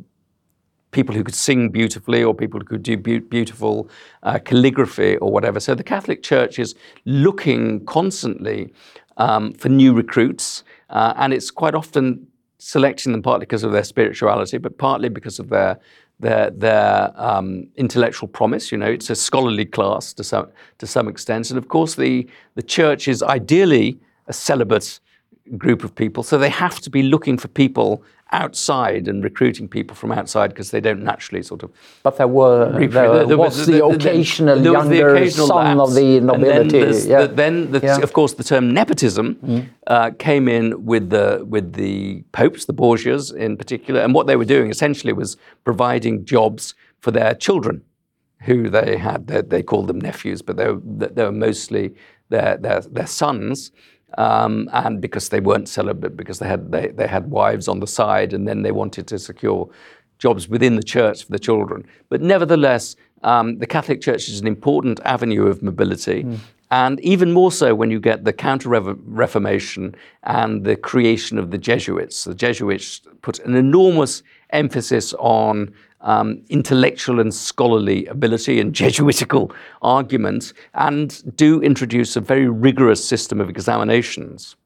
people 0.92 1.14
who 1.16 1.24
could 1.24 1.34
sing 1.34 1.68
beautifully 1.68 2.22
or 2.22 2.32
people 2.34 2.60
who 2.60 2.66
could 2.66 2.84
do 2.84 2.96
beau- 2.96 3.28
beautiful 3.28 3.88
uh, 4.22 4.38
calligraphy 4.38 5.16
or 5.16 5.32
whatever. 5.32 5.60
So 5.60 5.74
the 5.74 5.82
Catholic 5.82 6.22
Church 6.22 6.58
is 6.60 6.76
looking 7.04 7.84
constantly 7.86 8.72
um, 9.16 9.52
for 9.52 9.68
new 9.68 9.92
recruits, 9.92 10.64
uh, 10.90 11.12
and 11.16 11.32
it's 11.32 11.50
quite 11.50 11.74
often 11.74 12.28
selecting 12.58 13.12
them 13.12 13.22
partly 13.22 13.46
because 13.46 13.64
of 13.66 13.72
their 13.72 13.84
spirituality, 13.84 14.58
but 14.58 14.78
partly 14.78 15.08
because 15.08 15.38
of 15.38 15.48
their 15.48 15.78
their 16.20 16.50
their 16.50 17.12
um, 17.16 17.68
intellectual 17.76 18.28
promise. 18.28 18.72
You 18.72 18.78
know, 18.78 18.86
it's 18.86 19.10
a 19.10 19.14
scholarly 19.14 19.64
class 19.64 20.12
to 20.14 20.24
some 20.24 20.48
to 20.78 20.86
some 20.86 21.08
extent, 21.08 21.50
and 21.50 21.58
of 21.58 21.68
course 21.68 21.94
the 21.94 22.28
the 22.54 22.62
church 22.62 23.08
is 23.08 23.22
ideally 23.22 23.98
a 24.26 24.32
celibate 24.32 25.00
group 25.58 25.84
of 25.84 25.94
people, 25.94 26.22
so 26.22 26.38
they 26.38 26.48
have 26.50 26.80
to 26.80 26.90
be 26.90 27.02
looking 27.02 27.36
for 27.38 27.48
people 27.48 28.02
outside 28.32 29.06
and 29.06 29.22
recruiting 29.22 29.68
people 29.68 29.94
from 29.94 30.10
outside 30.10 30.48
because 30.48 30.70
they 30.70 30.80
don't 30.80 31.02
naturally 31.04 31.42
sort 31.42 31.62
of 31.62 31.70
But 32.02 32.16
there 32.16 32.26
were 32.26 32.70
Repre- 32.72 32.90
there, 32.90 33.26
there 33.26 33.36
was 33.38 33.66
the, 33.66 33.84
occasional 33.84 34.58
there 34.58 34.72
was 34.72 34.88
the 34.88 34.96
younger 34.96 35.14
occasional 35.16 35.46
son 35.46 35.76
lapse. 35.78 35.90
of 35.90 35.94
the 35.96 36.16
And 36.16 36.28
then, 36.30 36.40
nobility. 36.66 37.08
yeah. 37.08 37.22
the, 37.26 37.28
then 37.28 37.70
the, 37.72 37.80
Yeah. 37.80 37.98
Mm. 37.98 38.02
of 38.02 38.12
course, 38.12 38.32
the 38.34 38.42
term 38.42 38.72
nepotism 38.72 39.68
uh, 39.86 40.10
came 40.18 40.48
in 40.48 40.84
with 40.86 41.10
the 41.10 41.44
with 41.46 41.74
the 41.74 42.24
popes, 42.32 42.64
the 42.64 42.72
Borgias 42.74 43.30
in 43.32 43.56
particular, 43.56 44.00
and 44.00 44.14
what 44.14 44.26
they 44.26 44.36
were 44.36 44.46
doing 44.56 44.70
essentially 44.70 45.12
was 45.12 45.36
providing 45.64 46.24
jobs 46.24 46.74
for 47.00 47.10
their 47.12 47.34
children, 47.34 47.82
who 48.46 48.70
they 48.70 48.96
had. 48.96 49.26
They, 49.26 49.42
they 49.42 49.62
called 49.62 49.86
them 49.88 50.00
nephews, 50.00 50.40
but 50.42 50.56
they 50.56 50.68
were, 50.72 50.80
they 51.16 51.24
were 51.24 51.38
mostly 51.48 51.94
their 52.30 52.56
their, 52.56 52.80
their 52.80 53.06
sons. 53.06 53.70
Um, 54.16 54.68
and 54.72 55.00
because 55.00 55.28
they 55.28 55.40
weren't 55.40 55.68
celibate, 55.68 56.16
because 56.16 56.38
they 56.38 56.46
had 56.46 56.70
they, 56.70 56.88
they 56.88 57.06
had 57.06 57.30
wives 57.30 57.68
on 57.68 57.80
the 57.80 57.86
side, 57.86 58.32
and 58.32 58.46
then 58.46 58.62
they 58.62 58.72
wanted 58.72 59.06
to 59.08 59.18
secure 59.18 59.68
jobs 60.18 60.48
within 60.48 60.76
the 60.76 60.82
church 60.82 61.24
for 61.24 61.32
the 61.32 61.38
children. 61.38 61.84
But 62.08 62.20
nevertheless, 62.20 62.96
um, 63.24 63.58
the 63.58 63.66
Catholic 63.66 64.00
Church 64.00 64.28
is 64.28 64.40
an 64.40 64.46
important 64.46 65.00
avenue 65.04 65.46
of 65.46 65.62
mobility. 65.62 66.24
And 66.70 66.98
even 67.00 67.32
more 67.32 67.52
so 67.52 67.74
when 67.74 67.90
you 67.90 68.00
get 68.00 68.24
the 68.24 68.32
Counter 68.32 68.68
Reformation 68.68 69.94
and 70.22 70.64
the 70.64 70.76
creation 70.76 71.38
of 71.38 71.50
the 71.50 71.58
Jesuits. 71.58 72.24
The 72.24 72.34
Jesuits 72.34 73.00
put 73.22 73.38
an 73.40 73.54
enormous 73.54 74.22
emphasis 74.50 75.14
on 75.18 75.72
um, 76.04 76.40
intellectual 76.48 77.18
and 77.20 77.34
scholarly 77.34 78.06
ability 78.06 78.60
and 78.60 78.72
Jesuitical 78.84 79.50
arguments, 79.82 80.54
and 80.74 81.36
do 81.36 81.60
introduce 81.62 82.16
a 82.16 82.20
very 82.20 82.48
rigorous 82.48 83.04
system 83.04 83.40
of 83.40 83.50
examinations. 83.50 84.56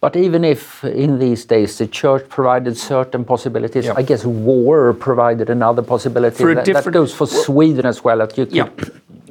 But 0.00 0.16
even 0.16 0.44
if 0.44 0.82
in 0.84 1.20
these 1.20 1.44
days 1.44 1.78
the 1.78 1.86
church 1.86 2.28
provided 2.28 2.76
certain 2.76 3.24
possibilities, 3.24 3.84
Yeah. 3.84 3.94
I 3.96 4.02
guess 4.02 4.24
war 4.24 4.92
provided 4.94 5.48
another 5.48 5.82
possibility. 5.82 6.42
For 6.42 6.50
a 6.50 6.54
that, 6.56 6.84
that 6.84 6.90
goes 6.92 7.14
for 7.14 7.26
Sweden 7.26 7.86
as 7.86 8.02
well. 8.02 8.18
That 8.18 8.36
you 8.36 8.46
could, 8.46 8.54
Yeah. 8.54 8.68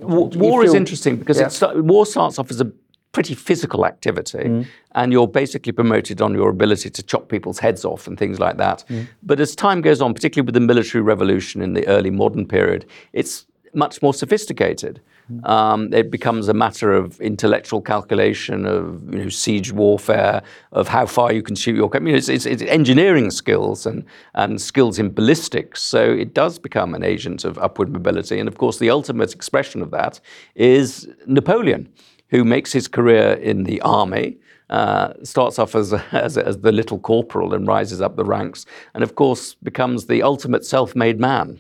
War, 0.01 0.29
war 0.29 0.65
is 0.65 0.73
interesting 0.73 1.17
because 1.17 1.39
yeah. 1.39 1.71
it 1.77 1.83
war 1.85 2.07
starts 2.07 2.39
off 2.39 2.49
as 2.49 2.59
a 2.59 2.71
pretty 3.11 3.35
physical 3.35 3.85
activity, 3.85 4.39
mm. 4.39 4.67
and 4.93 5.11
you're 5.11 5.27
basically 5.27 5.71
promoted 5.71 6.21
on 6.21 6.33
your 6.33 6.49
ability 6.49 6.89
to 6.89 7.03
chop 7.03 7.27
people's 7.27 7.59
heads 7.59 7.83
off 7.83 8.07
and 8.07 8.17
things 8.17 8.39
like 8.39 8.57
that. 8.57 8.85
Mm. 8.87 9.07
But 9.23 9.39
as 9.39 9.55
time 9.55 9.81
goes 9.81 10.01
on, 10.01 10.13
particularly 10.13 10.45
with 10.45 10.55
the 10.55 10.61
military 10.61 11.01
revolution 11.01 11.61
in 11.61 11.73
the 11.73 11.85
early 11.87 12.09
modern 12.09 12.45
period, 12.47 12.85
it's 13.13 13.45
much 13.73 14.01
more 14.01 14.13
sophisticated. 14.13 15.01
Mm. 15.31 15.49
Um, 15.49 15.93
it 15.93 16.11
becomes 16.11 16.47
a 16.47 16.53
matter 16.53 16.93
of 16.93 17.19
intellectual 17.21 17.81
calculation, 17.81 18.65
of 18.65 19.13
you 19.13 19.23
know, 19.23 19.29
siege 19.29 19.71
warfare, 19.71 20.41
of 20.71 20.87
how 20.87 21.05
far 21.05 21.31
you 21.31 21.41
can 21.41 21.55
shoot 21.55 21.75
your. 21.75 21.89
I 21.95 21.99
mean, 21.99 22.15
it's, 22.15 22.29
it's, 22.29 22.45
it's 22.45 22.63
engineering 22.63 23.31
skills 23.31 23.85
and, 23.85 24.03
and 24.33 24.59
skills 24.61 24.99
in 24.99 25.13
ballistics. 25.13 25.81
So 25.83 26.01
it 26.11 26.33
does 26.33 26.59
become 26.59 26.93
an 26.93 27.03
agent 27.03 27.45
of 27.45 27.57
upward 27.57 27.89
mobility. 27.89 28.39
And 28.39 28.47
of 28.47 28.57
course, 28.57 28.79
the 28.79 28.89
ultimate 28.89 29.33
expression 29.33 29.81
of 29.81 29.91
that 29.91 30.19
is 30.55 31.07
Napoleon, 31.25 31.91
who 32.31 32.43
makes 32.43 32.73
his 32.73 32.87
career 32.87 33.33
in 33.33 33.63
the 33.65 33.79
army. 33.81 34.37
Uh, 34.69 35.13
starts 35.23 35.59
off 35.59 35.75
as, 35.75 35.91
as, 36.13 36.37
a- 36.37 36.47
as 36.47 36.57
the 36.59 36.71
little 36.71 36.97
corporal 36.99 37.53
and 37.53 37.67
rises 37.67 37.99
up 38.01 38.15
the 38.15 38.23
ranks, 38.23 38.65
and 38.93 39.03
of 39.03 39.15
course 39.15 39.55
becomes 39.55 40.05
the 40.05 40.23
ultimate 40.23 40.63
self-made 40.65 41.19
man. 41.19 41.59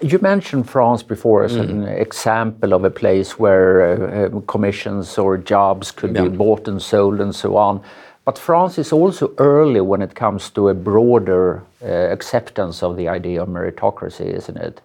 You 0.00 0.18
mentioned 0.22 0.70
France 0.70 1.02
before 1.02 1.44
as 1.44 1.54
an 1.56 1.82
Mm. 1.84 2.00
example 2.00 2.72
of 2.72 2.84
a 2.84 2.90
place 2.90 3.38
where 3.38 3.74
uh, 3.82 4.26
um, 4.28 4.42
commissions 4.46 5.18
or 5.18 5.36
jobs 5.36 5.90
could 5.92 6.14
be 6.14 6.28
bought 6.28 6.66
and 6.68 6.80
sold 6.80 7.20
and 7.20 7.34
so 7.34 7.56
on. 7.56 7.80
But 8.24 8.38
France 8.38 8.78
is 8.78 8.92
also 8.92 9.34
early 9.36 9.80
when 9.82 10.00
it 10.02 10.14
comes 10.14 10.48
to 10.50 10.68
a 10.70 10.74
broader 10.74 11.62
uh, 11.82 11.86
acceptance 12.12 12.82
of 12.82 12.96
the 12.96 13.08
idea 13.08 13.42
of 13.42 13.48
meritocracy, 13.48 14.32
isn't 14.34 14.56
it? 14.56 14.80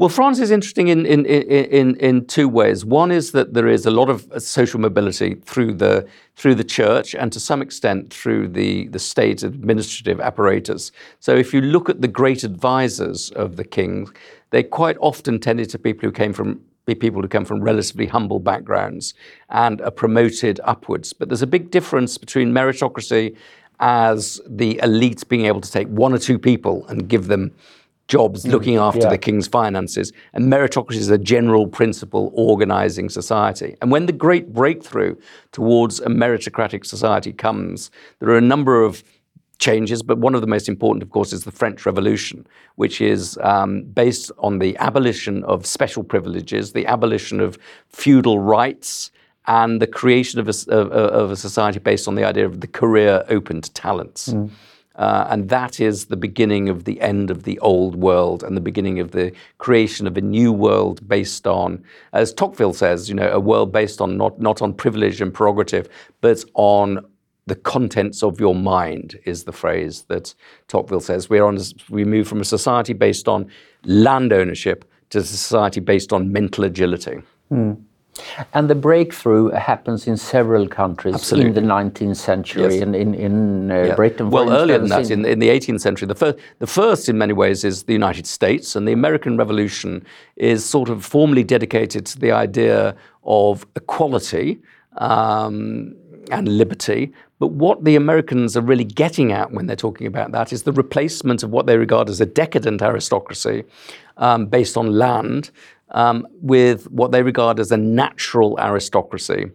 Well, 0.00 0.08
France 0.08 0.40
is 0.40 0.50
interesting 0.50 0.88
in, 0.88 1.04
in, 1.04 1.26
in, 1.26 1.94
in, 1.96 2.24
two 2.24 2.48
ways. 2.48 2.86
One 2.86 3.10
is 3.10 3.32
that 3.32 3.52
there 3.52 3.68
is 3.68 3.84
a 3.84 3.90
lot 3.90 4.08
of 4.08 4.26
social 4.42 4.80
mobility 4.80 5.34
through 5.44 5.74
the, 5.74 6.08
through 6.36 6.54
the 6.54 6.64
church 6.64 7.14
and 7.14 7.30
to 7.34 7.38
some 7.38 7.60
extent 7.60 8.10
through 8.10 8.48
the, 8.48 8.88
the 8.88 8.98
state 8.98 9.42
administrative 9.42 10.18
apparatus. 10.18 10.90
So 11.18 11.36
if 11.36 11.52
you 11.52 11.60
look 11.60 11.90
at 11.90 12.00
the 12.00 12.08
great 12.08 12.44
advisors 12.44 13.30
of 13.32 13.56
the 13.56 13.64
king, 13.64 14.08
they 14.48 14.62
quite 14.62 14.96
often 15.00 15.38
tended 15.38 15.68
to 15.68 15.78
people 15.78 16.08
who 16.08 16.12
came 16.12 16.32
from 16.32 16.62
be 16.86 16.94
people 16.94 17.20
who 17.20 17.28
come 17.28 17.44
from 17.44 17.60
relatively 17.60 18.06
humble 18.06 18.40
backgrounds 18.40 19.12
and 19.50 19.82
are 19.82 19.90
promoted 19.90 20.60
upwards. 20.64 21.12
But 21.12 21.28
there's 21.28 21.42
a 21.42 21.46
big 21.46 21.70
difference 21.70 22.16
between 22.16 22.52
meritocracy 22.52 23.36
as 23.80 24.40
the 24.46 24.80
elite 24.82 25.28
being 25.28 25.44
able 25.44 25.60
to 25.60 25.70
take 25.70 25.88
one 25.88 26.14
or 26.14 26.18
two 26.18 26.38
people 26.38 26.86
and 26.88 27.06
give 27.06 27.26
them 27.26 27.52
jobs 28.10 28.44
looking 28.46 28.76
after 28.76 29.02
yeah. 29.02 29.08
the 29.08 29.18
king's 29.18 29.46
finances. 29.46 30.12
And 30.34 30.52
meritocracy 30.52 30.96
is 30.96 31.10
a 31.10 31.16
general 31.16 31.66
principle 31.68 32.32
organizing 32.34 33.08
society. 33.08 33.76
And 33.80 33.90
when 33.90 34.06
the 34.06 34.12
great 34.12 34.52
breakthrough 34.52 35.14
towards 35.52 36.00
a 36.00 36.08
meritocratic 36.08 36.84
society 36.84 37.32
comes, 37.32 37.90
there 38.18 38.28
are 38.30 38.36
a 38.36 38.48
number 38.54 38.82
of 38.82 39.04
changes, 39.58 40.02
but 40.02 40.18
one 40.18 40.34
of 40.34 40.40
the 40.40 40.46
most 40.46 40.68
important, 40.68 41.02
of 41.02 41.10
course, 41.10 41.32
is 41.32 41.44
the 41.44 41.52
French 41.52 41.86
Revolution, 41.86 42.46
which 42.76 43.00
is 43.00 43.38
um, 43.42 43.84
based 43.84 44.32
on 44.38 44.58
the 44.58 44.76
abolition 44.78 45.44
of 45.44 45.64
special 45.64 46.02
privileges, 46.02 46.72
the 46.72 46.86
abolition 46.86 47.40
of 47.40 47.58
feudal 47.88 48.38
rights, 48.38 49.10
and 49.46 49.80
the 49.80 49.86
creation 49.86 50.40
of 50.40 50.48
a, 50.48 50.54
of, 50.70 50.92
of 50.92 51.30
a 51.30 51.36
society 51.36 51.78
based 51.78 52.08
on 52.08 52.14
the 52.14 52.24
idea 52.24 52.46
of 52.46 52.60
the 52.60 52.66
career 52.66 53.24
open 53.28 53.60
to 53.60 53.70
talents. 53.72 54.28
Uh, 55.00 55.26
and 55.30 55.48
that 55.48 55.80
is 55.80 56.06
the 56.06 56.16
beginning 56.16 56.68
of 56.68 56.84
the 56.84 57.00
end 57.00 57.30
of 57.30 57.44
the 57.44 57.58
old 57.60 57.96
world 57.96 58.44
and 58.44 58.54
the 58.54 58.60
beginning 58.60 59.00
of 59.00 59.12
the 59.12 59.32
creation 59.56 60.06
of 60.06 60.14
a 60.18 60.20
new 60.20 60.52
world 60.52 61.08
based 61.08 61.46
on, 61.46 61.82
as 62.12 62.34
Tocqueville 62.34 62.74
says, 62.74 63.08
you 63.08 63.14
know, 63.14 63.32
a 63.32 63.40
world 63.40 63.72
based 63.72 64.02
on 64.02 64.18
not, 64.18 64.38
not 64.38 64.60
on 64.60 64.74
privilege 64.74 65.22
and 65.22 65.32
prerogative, 65.32 65.88
but 66.20 66.44
on 66.52 67.02
the 67.46 67.54
contents 67.54 68.22
of 68.22 68.38
your 68.38 68.54
mind 68.54 69.18
is 69.24 69.44
the 69.44 69.52
phrase 69.52 70.02
that 70.08 70.34
Tocqueville 70.68 71.00
says. 71.00 71.30
We're 71.30 71.46
on, 71.46 71.58
we 71.88 72.04
move 72.04 72.28
from 72.28 72.42
a 72.42 72.44
society 72.44 72.92
based 72.92 73.26
on 73.26 73.50
land 73.84 74.34
ownership 74.34 74.84
to 75.08 75.20
a 75.20 75.22
society 75.22 75.80
based 75.80 76.12
on 76.12 76.30
mental 76.30 76.64
agility. 76.64 77.22
And 78.54 78.68
the 78.68 78.74
breakthrough 78.74 79.50
happens 79.50 80.06
in 80.06 80.16
several 80.16 80.66
countries 80.68 81.14
Absolutely. 81.14 81.48
in 81.48 81.54
the 81.54 81.60
19th 81.74 82.16
century, 82.16 82.62
Yes. 82.62 82.82
in, 82.82 82.94
in, 82.94 83.14
in 83.14 83.70
uh, 83.70 83.74
Yeah. 83.88 83.94
Britain, 83.94 84.30
Well, 84.30 84.50
earlier 84.50 84.78
than 84.78 84.88
that, 84.88 85.10
in, 85.10 85.24
in 85.24 85.38
the 85.38 85.48
18th 85.48 85.80
century, 85.80 86.06
the, 86.06 86.14
fir- 86.14 86.36
the 86.58 86.66
first 86.66 87.08
in 87.08 87.18
many 87.18 87.32
ways 87.32 87.64
is 87.64 87.84
the 87.84 87.92
United 87.92 88.26
States, 88.26 88.76
and 88.76 88.86
the 88.86 88.92
American 88.92 89.36
Revolution 89.36 90.04
is 90.36 90.64
sort 90.64 90.88
of 90.88 91.04
formally 91.04 91.44
dedicated 91.44 92.06
to 92.06 92.18
the 92.18 92.32
idea 92.32 92.94
of 93.24 93.66
equality 93.76 94.60
um, 94.98 95.94
and 96.30 96.48
liberty. 96.48 97.12
But 97.38 97.48
what 97.52 97.84
the 97.84 97.96
Americans 97.96 98.56
are 98.56 98.60
really 98.60 98.84
getting 98.84 99.32
at 99.32 99.50
when 99.52 99.66
they're 99.66 99.76
talking 99.76 100.06
about 100.06 100.32
that 100.32 100.52
is 100.52 100.64
the 100.64 100.72
replacement 100.72 101.42
of 101.42 101.50
what 101.50 101.66
they 101.66 101.76
regard 101.78 102.08
as 102.10 102.20
a 102.20 102.26
decadent 102.26 102.82
aristocracy 102.82 103.64
um, 104.18 104.46
based 104.46 104.76
on 104.76 104.98
land 104.98 105.50
um, 105.92 106.26
with 106.40 106.90
what 106.90 107.12
they 107.12 107.22
regard 107.22 107.60
as 107.60 107.72
a 107.72 107.76
natural 107.76 108.58
aristocracy 108.60 109.50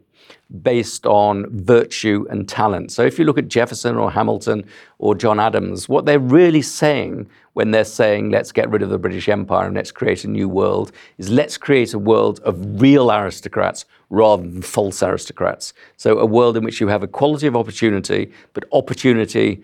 based 0.62 1.06
on 1.06 1.46
virtue 1.50 2.26
and 2.30 2.48
talent. 2.48 2.92
So 2.92 3.04
if 3.04 3.18
you 3.18 3.26
look 3.26 3.38
at 3.38 3.48
Jefferson 3.48 3.96
or 3.96 4.12
Hamilton 4.12 4.66
or 5.00 5.16
John 5.16 5.40
Adams, 5.40 5.90
what 5.90 6.06
they're 6.06 6.20
really 6.20 6.62
saying 6.62 7.28
when 7.54 7.72
they're 7.72 7.84
saying 7.84 8.30
let's 8.30 8.52
get 8.52 8.70
rid 8.70 8.82
of 8.82 8.90
the 8.90 8.98
British 8.98 9.28
Empire 9.28 9.66
and 9.66 9.76
let's 9.76 9.92
create 9.92 10.24
a 10.24 10.28
new 10.28 10.48
world 10.48 10.92
is 11.18 11.30
let's 11.30 11.58
create 11.58 11.94
a 11.94 12.00
world 12.00 12.40
of 12.42 12.82
real 12.82 13.12
aristocrats 13.12 13.86
rather 14.10 14.44
than 14.44 14.62
false 14.62 15.02
aristocrats. 15.02 15.74
So 15.98 16.20
a 16.20 16.26
world 16.26 16.58
in 16.58 16.64
which 16.64 16.80
you 16.80 16.88
have 16.90 17.02
equality 17.02 17.48
of 17.48 17.56
opportunity, 17.56 18.32
but 18.54 18.66
opportunity 18.72 19.64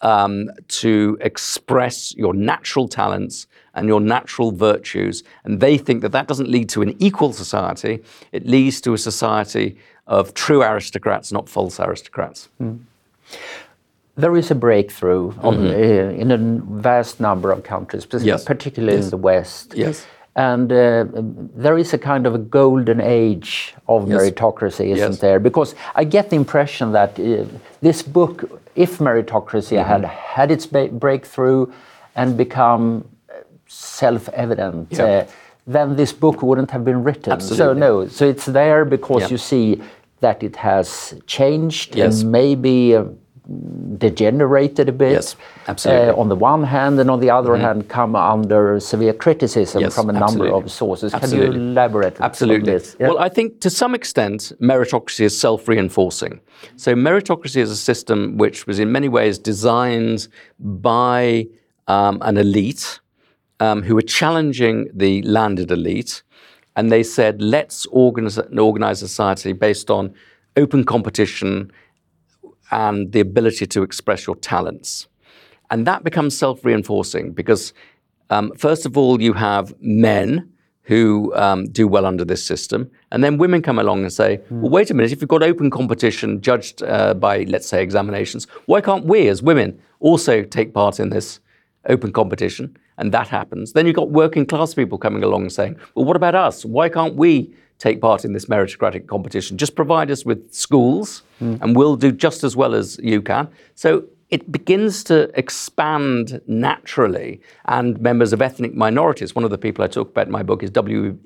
um, 0.00 0.50
to 0.68 1.18
express 1.20 2.14
your 2.14 2.32
natural 2.32 2.88
talents 2.88 3.46
and 3.76 3.86
your 3.86 4.00
natural 4.00 4.50
virtues. 4.50 5.22
And 5.44 5.60
they 5.60 5.78
think 5.78 6.02
that 6.02 6.12
that 6.12 6.26
doesn't 6.26 6.48
lead 6.48 6.68
to 6.70 6.82
an 6.82 6.96
equal 6.98 7.32
society, 7.32 8.02
it 8.32 8.46
leads 8.46 8.80
to 8.80 8.94
a 8.94 8.98
society 8.98 9.76
of 10.06 10.34
true 10.34 10.62
aristocrats, 10.62 11.30
not 11.30 11.48
false 11.48 11.78
aristocrats. 11.78 12.48
Mm. 12.60 12.80
There 14.16 14.36
is 14.36 14.50
a 14.50 14.54
breakthrough 14.54 15.34
on, 15.42 15.56
mm-hmm. 15.56 15.66
uh, 15.66 16.22
in 16.22 16.30
a 16.30 16.38
vast 16.80 17.20
number 17.20 17.52
of 17.52 17.62
countries, 17.62 18.06
yes. 18.22 18.44
particularly 18.44 18.96
yes. 18.96 19.04
in 19.04 19.10
the 19.10 19.18
West. 19.18 19.74
Yes. 19.76 20.06
And 20.36 20.70
uh, 20.70 21.06
there 21.56 21.78
is 21.78 21.94
a 21.94 21.98
kind 21.98 22.26
of 22.26 22.34
a 22.34 22.38
golden 22.38 23.00
age 23.00 23.74
of 23.88 24.08
yes. 24.08 24.20
meritocracy, 24.20 24.94
isn't 24.94 25.20
there? 25.20 25.38
Because 25.38 25.74
I 25.94 26.04
get 26.04 26.30
the 26.30 26.36
impression 26.36 26.92
that 26.92 27.18
uh, 27.18 27.44
this 27.80 28.02
book, 28.02 28.60
if 28.74 28.98
meritocracy 28.98 29.76
mm-hmm. 29.76 29.88
had 29.88 30.04
had 30.04 30.50
its 30.50 30.66
ba- 30.66 30.88
breakthrough 30.88 31.66
and 32.14 32.36
become 32.36 33.04
self-evident, 33.66 34.88
yeah. 34.90 35.04
uh, 35.04 35.26
then 35.66 35.96
this 35.96 36.12
book 36.12 36.42
wouldn't 36.42 36.70
have 36.70 36.84
been 36.84 37.02
written. 37.02 37.32
Absolutely. 37.32 37.56
So 37.56 37.72
no, 37.72 38.08
so 38.08 38.28
it's 38.28 38.46
there 38.46 38.84
because 38.84 39.22
yeah. 39.22 39.28
you 39.28 39.38
see 39.38 39.80
that 40.20 40.42
it 40.42 40.56
has 40.56 41.14
changed 41.26 41.96
yes. 41.96 42.22
and 42.22 42.32
maybe 42.32 42.94
uh, 42.94 43.04
degenerated 43.98 44.88
a 44.88 44.92
bit. 44.92 45.12
Yes, 45.12 45.36
absolutely. 45.68 46.08
Uh, 46.08 46.16
on 46.16 46.28
the 46.28 46.34
one 46.34 46.64
hand, 46.64 46.98
and 46.98 47.10
on 47.10 47.20
the 47.20 47.30
other 47.30 47.50
mm-hmm. 47.50 47.62
hand, 47.62 47.88
come 47.88 48.16
under 48.16 48.80
severe 48.80 49.12
criticism 49.12 49.82
yes, 49.82 49.94
from 49.94 50.10
a 50.10 50.14
absolutely. 50.14 50.50
number 50.50 50.64
of 50.64 50.70
sources. 50.70 51.14
Absolutely. 51.14 51.52
Can 51.52 51.62
you 51.62 51.70
elaborate 51.70 52.20
absolutely. 52.20 52.72
on 52.72 52.78
this? 52.78 52.96
Yeah? 52.98 53.08
Well, 53.08 53.18
I 53.18 53.28
think 53.28 53.60
to 53.60 53.70
some 53.70 53.94
extent, 53.94 54.52
meritocracy 54.60 55.20
is 55.20 55.38
self-reinforcing. 55.38 56.40
So 56.76 56.94
meritocracy 56.94 57.58
is 57.58 57.70
a 57.70 57.76
system 57.76 58.36
which 58.36 58.66
was 58.66 58.78
in 58.78 58.90
many 58.90 59.08
ways 59.08 59.38
designed 59.38 60.28
by 60.58 61.46
um, 61.86 62.18
an 62.22 62.36
elite 62.36 63.00
um, 63.60 63.82
who 63.82 63.94
were 63.94 64.02
challenging 64.02 64.88
the 64.92 65.22
landed 65.22 65.70
elite, 65.70 66.22
and 66.76 66.92
they 66.92 67.02
said, 67.02 67.40
let's 67.40 67.86
organize, 67.86 68.38
organize 68.38 68.98
society 68.98 69.52
based 69.52 69.90
on 69.90 70.14
open 70.56 70.84
competition 70.84 71.72
and 72.70 73.12
the 73.12 73.20
ability 73.20 73.66
to 73.66 73.82
express 73.82 74.26
your 74.26 74.36
talents. 74.36 75.06
And 75.70 75.86
that 75.86 76.04
becomes 76.04 76.36
self 76.36 76.64
reinforcing 76.64 77.32
because, 77.32 77.72
um, 78.30 78.52
first 78.56 78.86
of 78.86 78.96
all, 78.96 79.20
you 79.20 79.32
have 79.32 79.74
men 79.80 80.52
who 80.82 81.34
um, 81.34 81.64
do 81.66 81.88
well 81.88 82.06
under 82.06 82.24
this 82.24 82.44
system. 82.44 82.88
And 83.10 83.24
then 83.24 83.38
women 83.38 83.60
come 83.60 83.78
along 83.78 84.02
and 84.02 84.12
say, 84.12 84.38
mm. 84.38 84.60
well, 84.60 84.70
wait 84.70 84.90
a 84.90 84.94
minute, 84.94 85.10
if 85.10 85.20
you've 85.20 85.28
got 85.28 85.42
open 85.42 85.68
competition 85.68 86.40
judged 86.40 86.82
uh, 86.84 87.14
by, 87.14 87.42
let's 87.44 87.66
say, 87.66 87.82
examinations, 87.82 88.46
why 88.66 88.80
can't 88.80 89.04
we 89.04 89.26
as 89.26 89.42
women 89.42 89.80
also 89.98 90.44
take 90.44 90.72
part 90.72 91.00
in 91.00 91.10
this 91.10 91.40
open 91.88 92.12
competition? 92.12 92.76
And 92.98 93.12
that 93.12 93.28
happens, 93.28 93.72
then 93.72 93.86
you've 93.86 93.96
got 93.96 94.10
working 94.10 94.46
class 94.46 94.74
people 94.74 94.98
coming 94.98 95.22
along 95.22 95.50
saying, 95.50 95.76
well, 95.94 96.04
what 96.04 96.16
about 96.16 96.34
us? 96.34 96.64
Why 96.64 96.88
can't 96.88 97.14
we 97.14 97.54
take 97.78 98.00
part 98.00 98.24
in 98.24 98.32
this 98.32 98.46
meritocratic 98.46 99.06
competition? 99.06 99.58
Just 99.58 99.74
provide 99.74 100.10
us 100.10 100.24
with 100.24 100.52
schools 100.52 101.22
mm. 101.40 101.60
and 101.60 101.76
we'll 101.76 101.96
do 101.96 102.10
just 102.10 102.44
as 102.44 102.56
well 102.56 102.74
as 102.74 102.98
you 103.02 103.20
can. 103.20 103.48
So 103.74 104.04
it 104.30 104.50
begins 104.50 105.04
to 105.04 105.30
expand 105.38 106.40
naturally, 106.48 107.40
and 107.66 108.00
members 108.00 108.32
of 108.32 108.42
ethnic 108.42 108.74
minorities. 108.74 109.36
One 109.36 109.44
of 109.44 109.50
the 109.50 109.58
people 109.58 109.84
I 109.84 109.86
talk 109.86 110.10
about 110.10 110.26
in 110.26 110.32
my 110.32 110.42
book 110.42 110.64
is 110.64 110.70
W. 110.70 111.16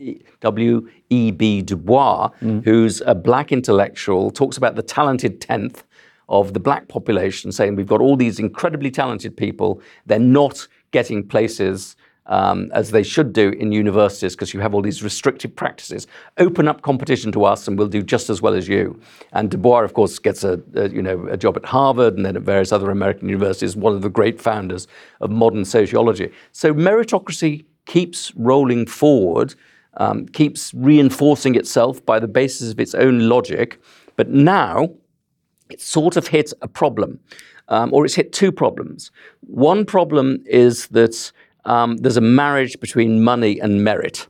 W. 0.41 0.89
E. 1.09 1.31
B. 1.31 1.63
Du 1.63 1.77
Bois, 1.77 2.29
mm. 2.43 2.63
who's 2.63 3.01
a 3.07 3.15
black 3.15 3.53
intellectual, 3.53 4.31
talks 4.31 4.59
about 4.59 4.77
the 4.77 4.83
talented 4.83 5.41
tenth 5.41 5.83
of 6.29 6.53
the 6.53 6.61
black 6.61 6.89
population, 6.89 7.51
saying 7.51 7.75
we've 7.75 7.87
got 7.87 8.03
all 8.03 8.17
these 8.17 8.39
incredibly 8.39 8.91
talented 8.91 9.35
people. 9.35 9.81
They're 10.05 10.19
not 10.19 10.69
getting 10.91 11.27
places 11.27 11.97
um, 12.27 12.71
as 12.73 12.93
they 12.93 13.03
should 13.03 13.33
do 13.33 13.51
in 13.51 13.73
universities 13.73 14.35
because 14.35 14.55
you 14.55 14.61
have 14.61 14.73
all 14.73 14.83
these 14.83 15.03
restrictive 15.03 15.55
practices. 15.55 16.07
Open 16.39 16.69
up 16.69 16.83
competition 16.83 17.33
to 17.33 17.45
us, 17.45 17.67
and 17.67 17.77
we'll 17.77 17.89
do 17.89 18.03
just 18.03 18.31
as 18.31 18.41
well 18.41 18.55
as 18.55 18.69
you. 18.69 18.99
And 19.33 19.51
Du 19.51 19.59
Bois, 19.59 19.83
of 19.83 19.95
course, 19.95 20.19
gets 20.19 20.45
a, 20.45 20.61
a, 20.75 20.89
you 20.89 21.03
know 21.03 21.27
a 21.27 21.37
job 21.37 21.57
at 21.57 21.65
Harvard 21.65 22.17
and 22.17 22.25
then 22.25 22.37
at 22.37 22.43
various 22.43 22.73
other 22.73 22.91
American 22.91 23.29
universities. 23.29 23.77
One 23.77 23.95
of 23.95 24.03
the 24.03 24.09
great 24.09 24.41
founders 24.41 24.87
of 25.21 25.31
modern 25.31 25.65
sociology. 25.65 26.31
So 26.53 26.73
meritocracy 26.73 27.65
keeps 27.87 28.33
rolling 28.37 28.87
forward, 28.87 29.55
um, 29.97 30.27
keeps 30.27 30.73
reinforcing 30.75 31.57
itself 31.57 32.05
by 32.07 32.21
the 32.21 32.29
basis 32.29 32.71
of 32.71 32.79
its 32.79 32.95
own 32.95 33.29
logic. 33.29 33.81
But 34.17 34.29
now 34.29 34.91
it's 35.71 35.85
sort 35.85 36.17
of 36.17 36.29
hit 36.29 36.53
a 36.63 36.69
problem 36.69 37.19
um, 37.71 37.93
or 37.93 38.05
it's 38.05 38.15
hit 38.15 38.33
two 38.33 38.53
problems. 38.53 39.11
One 39.41 39.85
problem 39.85 40.43
is 40.47 40.89
that 40.89 41.33
um, 41.65 41.97
there's 41.99 42.17
a 42.17 42.23
marriage 42.23 42.79
between 42.81 43.23
money 43.25 43.59
and 43.61 43.83
merit, 43.85 44.27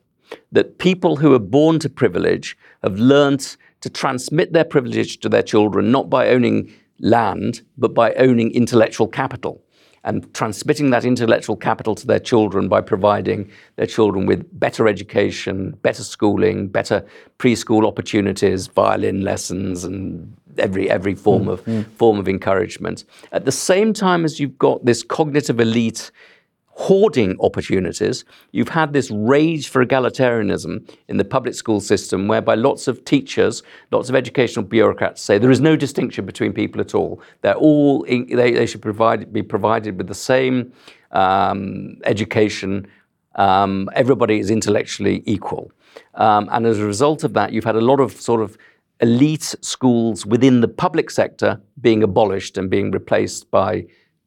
that 0.52 0.78
people 0.78 1.16
who 1.16 1.34
are 1.34 1.40
born 1.40 1.78
to 1.80 1.88
privilege 1.88 2.56
have 2.82 2.98
learnt 2.98 3.56
to 3.80 3.90
transmit 3.90 4.52
their 4.52 4.64
privilege 4.64 5.18
to 5.20 5.28
their 5.28 5.42
children 5.42 5.90
not 5.90 6.10
by 6.10 6.28
owning 6.28 6.72
land, 6.98 7.62
but 7.78 7.94
by 7.94 8.12
owning 8.14 8.52
intellectual 8.52 9.08
capital 9.08 9.62
and 10.04 10.32
transmitting 10.34 10.90
that 10.90 11.04
intellectual 11.04 11.56
capital 11.56 11.94
to 11.94 12.06
their 12.06 12.18
children 12.18 12.68
by 12.68 12.80
providing 12.80 13.50
their 13.76 13.86
children 13.86 14.24
with 14.26 14.46
better 14.58 14.88
education, 14.88 15.72
better 15.82 16.02
schooling, 16.02 16.68
better 16.68 17.04
preschool 17.38 17.86
opportunities, 17.86 18.66
violin 18.66 19.20
lessons, 19.20 19.84
and 19.84 20.34
every 20.58 20.90
every 20.90 21.14
form 21.14 21.44
mm, 21.44 21.52
of 21.52 21.64
mm. 21.64 21.86
form 21.92 22.18
of 22.18 22.28
encouragement. 22.28 23.04
At 23.32 23.44
the 23.44 23.52
same 23.52 23.92
time 23.92 24.24
as 24.24 24.40
you've 24.40 24.58
got 24.58 24.84
this 24.84 25.02
cognitive 25.02 25.60
elite 25.60 26.10
hoarding 26.80 27.36
opportunities, 27.40 28.24
you've 28.52 28.70
had 28.70 28.94
this 28.94 29.10
rage 29.10 29.68
for 29.68 29.84
egalitarianism 29.84 30.90
in 31.08 31.18
the 31.18 31.24
public 31.24 31.54
school 31.54 31.78
system, 31.78 32.26
whereby 32.26 32.54
lots 32.54 32.88
of 32.88 33.04
teachers, 33.04 33.62
lots 33.90 34.08
of 34.08 34.14
educational 34.14 34.64
bureaucrats 34.64 35.20
say 35.20 35.36
there 35.36 35.50
is 35.50 35.60
no 35.60 35.76
distinction 35.76 36.24
between 36.24 36.54
people 36.54 36.80
at 36.80 36.94
all. 36.94 37.20
They're 37.42 37.54
all 37.54 38.04
in, 38.04 38.34
they, 38.34 38.52
they 38.52 38.64
should 38.64 38.80
provide, 38.80 39.30
be 39.30 39.42
provided 39.42 39.98
with 39.98 40.06
the 40.06 40.14
same 40.14 40.72
um, 41.10 41.98
education. 42.04 42.86
Um, 43.34 43.90
everybody 43.94 44.38
is 44.38 44.50
intellectually 44.50 45.22
equal. 45.26 45.70
Um, 46.14 46.48
and 46.50 46.64
as 46.64 46.78
a 46.78 46.86
result 46.86 47.24
of 47.24 47.34
that, 47.34 47.52
you've 47.52 47.64
had 47.64 47.76
a 47.76 47.80
lot 47.82 48.00
of 48.00 48.12
sort 48.12 48.40
of 48.40 48.56
elite 49.00 49.54
schools 49.60 50.26
within 50.26 50.60
the 50.60 50.68
public 50.68 51.10
sector 51.10 51.60
being 51.80 52.02
abolished 52.02 52.58
and 52.58 52.70
being 52.70 52.90
replaced 52.90 53.50
by 53.50 53.86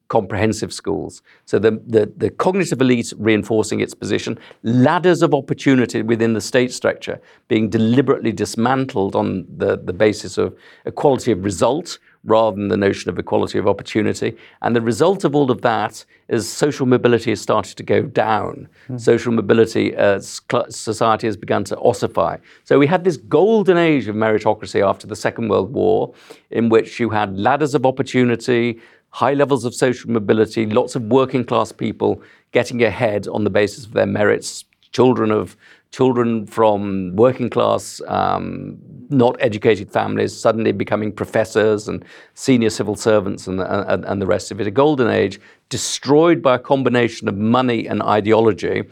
comprehensive 0.10 0.72
schools. 0.72 1.22
So 1.46 1.58
the, 1.58 1.72
the, 1.88 2.12
the, 2.16 2.30
cognitive 2.30 2.80
elite 2.82 3.14
reinforcing 3.18 3.80
its 3.80 3.96
position, 3.96 4.38
ladders 4.62 5.24
of 5.24 5.34
opportunity 5.34 6.02
within 6.04 6.34
the 6.34 6.42
state 6.42 6.72
structure 6.72 7.20
being 7.48 7.70
deliberately 7.70 8.32
dismantled 8.32 9.16
on 9.16 9.46
the, 9.58 9.78
the 9.78 9.94
basis 9.94 10.38
of 10.38 10.56
equality 10.86 11.32
of 11.32 11.44
result 11.44 11.98
rather 12.26 12.56
than 12.56 12.70
the 12.70 12.78
notion 12.78 13.10
of 13.10 13.20
equality 13.20 13.58
of 13.58 13.68
opportunity. 13.68 14.36
And 14.62 14.76
the 14.76 14.82
result 14.82 15.24
of 15.24 15.36
all 15.36 15.52
of 15.52 15.62
that 15.62 16.06
is 16.30 16.48
social 16.48 16.86
mobility 16.86 17.32
has 17.32 17.42
started 17.42 17.76
to 17.78 17.84
go 17.84 18.04
down. 18.04 18.70
Mm. 18.90 19.00
Social 19.00 19.34
mobility, 19.34 19.96
uh, 19.96 20.20
society 20.20 21.28
has 21.28 21.36
begun 21.36 21.64
to 21.66 21.76
ossify. 21.76 22.38
So 22.64 22.80
we 22.80 22.88
had 22.88 23.04
this 23.04 23.18
golden 23.18 23.78
age 23.78 24.08
of 24.08 24.16
meritocracy 24.16 24.88
after 24.88 25.06
the 25.06 25.16
Second 25.16 25.50
World 25.50 25.74
War, 25.74 26.14
in 26.50 26.70
which 26.70 27.00
you 27.00 27.10
had 27.10 27.38
ladders 27.38 27.76
of 27.76 27.86
opportunity, 27.86 28.80
high 29.10 29.34
levels 29.34 29.66
of 29.66 29.76
social 29.76 30.10
mobility, 30.10 30.66
lots 30.66 30.96
of 30.96 31.04
working 31.04 31.44
class 31.44 31.72
people 31.72 32.22
getting 32.52 32.84
ahead 32.84 33.28
on 33.28 33.44
the 33.44 33.50
basis 33.50 33.86
of 33.86 33.94
their 33.94 34.06
merits, 34.06 34.64
children 34.92 35.32
of 35.32 35.58
children 35.94 36.48
from 36.48 37.16
working 37.16 37.52
class, 37.52 38.02
um, 38.08 38.80
not 39.10 39.36
educated 39.40 39.92
families 39.92 40.36
suddenly 40.36 40.72
becoming 40.72 41.12
professors 41.12 41.88
and 41.88 42.04
senior 42.34 42.72
civil 42.72 42.96
servants 42.96 43.46
and, 43.46 43.62
and, 43.62 44.04
and 44.04 44.20
the 44.20 44.26
rest 44.26 44.52
of 44.52 44.60
it. 44.60 44.66
A 44.66 44.72
golden 44.72 45.08
age 45.08 45.40
destroyed 45.70 46.42
by 46.42 46.56
a 46.56 46.60
combination 46.60 47.30
of 47.30 47.38
money 47.38 47.88
and 47.88 48.02
ideology. 48.02 48.84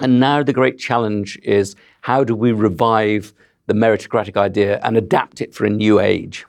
And 0.00 0.18
now 0.18 0.42
the 0.42 0.54
great 0.54 0.78
challenge 0.78 1.38
is 1.42 1.76
how 2.00 2.24
do 2.24 2.34
we 2.34 2.52
revive 2.52 3.34
the 3.66 3.74
meritocratic 3.74 4.38
idea 4.38 4.80
and 4.82 4.96
adapt 4.96 5.42
it 5.42 5.54
for 5.54 5.66
a 5.66 5.70
new 5.70 6.00
age? 6.00 6.46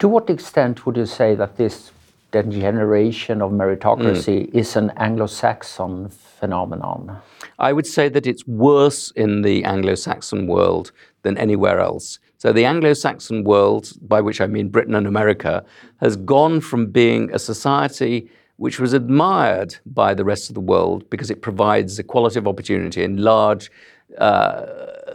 To 0.00 0.08
what 0.08 0.28
extent 0.28 0.84
would 0.84 0.98
you 0.98 1.06
say 1.06 1.34
that 1.34 1.56
this 1.56 1.92
degeneration 2.30 3.40
of 3.40 3.52
meritocracy 3.52 4.50
mm. 4.50 4.54
is 4.54 4.76
an 4.76 4.90
Anglo-Saxon 4.98 6.10
phenomenon? 6.10 7.22
I 7.58 7.72
would 7.72 7.86
say 7.86 8.08
that 8.08 8.26
it's 8.26 8.46
worse 8.46 9.10
in 9.12 9.42
the 9.42 9.64
Anglo-Saxon 9.64 10.46
world 10.46 10.92
than 11.22 11.38
anywhere 11.38 11.80
else. 11.80 12.18
So 12.38 12.52
the 12.52 12.66
Anglo 12.66 12.92
Saxon 12.92 13.44
world, 13.44 13.92
by 14.02 14.20
which 14.20 14.40
I 14.40 14.46
mean 14.46 14.68
Britain 14.68 14.94
and 14.94 15.06
America, 15.06 15.64
has 16.00 16.16
gone 16.16 16.60
from 16.60 16.86
being 16.86 17.32
a 17.32 17.38
society 17.38 18.28
which 18.56 18.78
was 18.78 18.92
admired 18.92 19.76
by 19.86 20.14
the 20.14 20.24
rest 20.24 20.50
of 20.50 20.54
the 20.54 20.60
world 20.60 21.08
because 21.10 21.30
it 21.30 21.42
provides 21.42 21.98
equality 21.98 22.38
of 22.38 22.46
opportunity 22.46 23.02
in 23.02 23.16
large, 23.16 23.70
uh, 24.18 24.66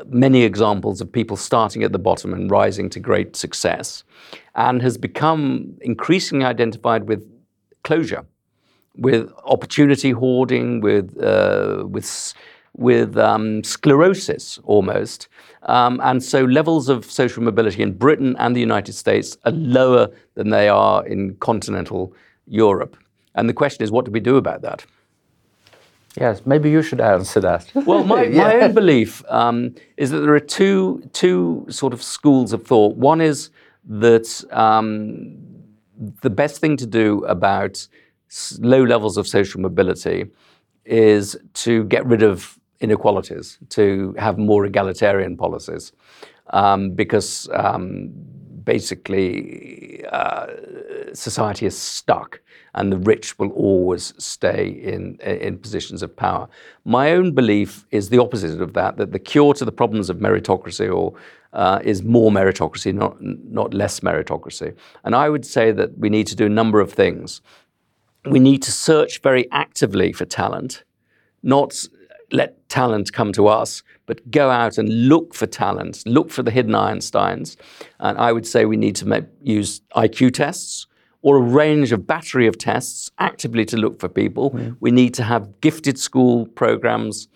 many 0.07 0.41
examples 0.41 1.01
of 1.01 1.11
people 1.11 1.37
starting 1.37 1.83
at 1.83 1.91
the 1.91 1.99
bottom 1.99 2.33
and 2.33 2.49
rising 2.49 2.89
to 2.89 2.99
great 2.99 3.35
success, 3.35 4.03
and 4.55 4.81
has 4.81 4.97
become 4.97 5.77
increasingly 5.81 6.45
identified 6.45 7.07
with 7.07 7.21
closure, 7.83 8.25
with 8.99 9.31
opportunity 9.45 10.11
hoarding, 10.11 10.81
with 10.81 11.21
uh, 11.21 11.85
with 11.87 12.33
with 12.77 13.17
um, 13.17 13.63
sclerosis 13.63 14.59
almost. 14.63 15.27
Um, 15.63 15.99
and 16.03 16.23
so 16.23 16.45
levels 16.45 16.87
of 16.87 17.05
social 17.05 17.43
mobility 17.43 17.81
in 17.81 17.93
Britain 17.93 18.35
and 18.39 18.55
the 18.55 18.61
United 18.61 18.93
States 18.93 19.37
are 19.45 19.51
lower 19.51 20.09
than 20.35 20.49
they 20.49 20.69
are 20.69 21.05
in 21.05 21.35
continental 21.35 22.13
Europe. 22.47 22.95
And 23.35 23.49
the 23.49 23.53
question 23.53 23.83
is, 23.83 23.91
what 23.91 24.05
do 24.05 24.11
we 24.11 24.19
do 24.19 24.37
about 24.37 24.61
that? 24.61 24.85
Yes, 26.19 26.41
maybe 26.45 26.69
you 26.69 26.81
should 26.81 27.01
answer 27.01 27.39
that. 27.41 27.71
Well, 27.85 28.03
my, 28.03 28.23
yeah. 28.25 28.43
my 28.43 28.55
own 28.61 28.73
belief 28.73 29.23
um, 29.29 29.75
is 29.97 30.09
that 30.11 30.19
there 30.19 30.33
are 30.33 30.39
two, 30.39 31.03
two 31.13 31.65
sort 31.69 31.93
of 31.93 32.01
schools 32.01 32.53
of 32.53 32.65
thought. 32.65 32.95
One 32.95 33.21
is 33.21 33.49
that 33.85 34.43
um, 34.51 35.37
the 36.21 36.29
best 36.29 36.61
thing 36.61 36.77
to 36.77 36.85
do 36.85 37.23
about 37.25 37.87
low 38.59 38.83
levels 38.83 39.17
of 39.17 39.27
social 39.27 39.61
mobility 39.61 40.25
is 40.85 41.37
to 41.53 41.83
get 41.85 42.05
rid 42.05 42.23
of 42.23 42.59
inequalities, 42.79 43.57
to 43.69 44.15
have 44.17 44.37
more 44.37 44.65
egalitarian 44.65 45.35
policies, 45.35 45.91
um, 46.51 46.91
because 46.91 47.49
um, 47.53 48.09
basically 48.63 50.05
uh, 50.11 50.47
society 51.13 51.65
is 51.65 51.77
stuck 51.77 52.39
and 52.75 52.91
the 52.91 52.97
rich 52.97 53.37
will 53.39 53.49
always 53.51 54.13
stay 54.17 54.67
in, 54.67 55.17
in 55.21 55.57
positions 55.57 56.03
of 56.03 56.15
power. 56.15 56.47
My 56.85 57.11
own 57.11 57.33
belief 57.33 57.85
is 57.91 58.09
the 58.09 58.19
opposite 58.19 58.61
of 58.61 58.73
that, 58.73 58.97
that 58.97 59.11
the 59.11 59.19
cure 59.19 59.53
to 59.55 59.65
the 59.65 59.71
problems 59.71 60.09
of 60.09 60.17
meritocracy 60.17 60.93
or 60.95 61.13
uh, 61.53 61.79
is 61.83 62.03
more 62.03 62.31
meritocracy, 62.31 62.93
not, 62.93 63.17
not 63.21 63.73
less 63.73 64.01
meritocracy. 64.01 64.75
And 65.03 65.15
I 65.15 65.29
would 65.29 65.45
say 65.45 65.71
that 65.71 65.97
we 65.97 66.09
need 66.09 66.27
to 66.27 66.35
do 66.35 66.45
a 66.45 66.49
number 66.49 66.79
of 66.79 66.93
things. 66.93 67.41
We 68.31 68.39
need 68.39 68.61
to 68.63 68.71
search 68.71 69.21
very 69.21 69.49
actively 69.51 70.13
for 70.13 70.25
talent, 70.25 70.83
not 71.43 71.85
let 72.31 72.67
talent 72.69 73.11
come 73.11 73.33
to 73.33 73.47
us, 73.47 73.83
but 74.05 74.29
go 74.31 74.49
out 74.49 74.77
and 74.77 75.07
look 75.07 75.33
for 75.33 75.47
talent, 75.47 76.03
look 76.05 76.31
for 76.31 76.43
the 76.43 76.51
hidden 76.51 76.73
Einsteins. 76.73 77.55
And 77.99 78.17
I 78.17 78.31
would 78.31 78.45
say 78.45 78.65
we 78.65 78.77
need 78.77 78.95
to 78.97 79.07
make, 79.07 79.25
use 79.41 79.81
IQ 79.95 80.33
tests 80.33 80.87
or 81.21 81.37
a 81.37 81.41
range 81.41 81.91
of 81.91 82.07
battery 82.07 82.47
of 82.47 82.57
tests 82.57 83.11
actively 83.19 83.65
to 83.65 83.77
look 83.77 83.99
for 83.99 84.07
people. 84.07 84.51
Mm. 84.51 84.77
We 84.79 84.91
need 84.91 85.13
to 85.15 85.23
have 85.23 85.59
gifted 85.61 85.99
school 85.99 86.45
programs 86.47 87.27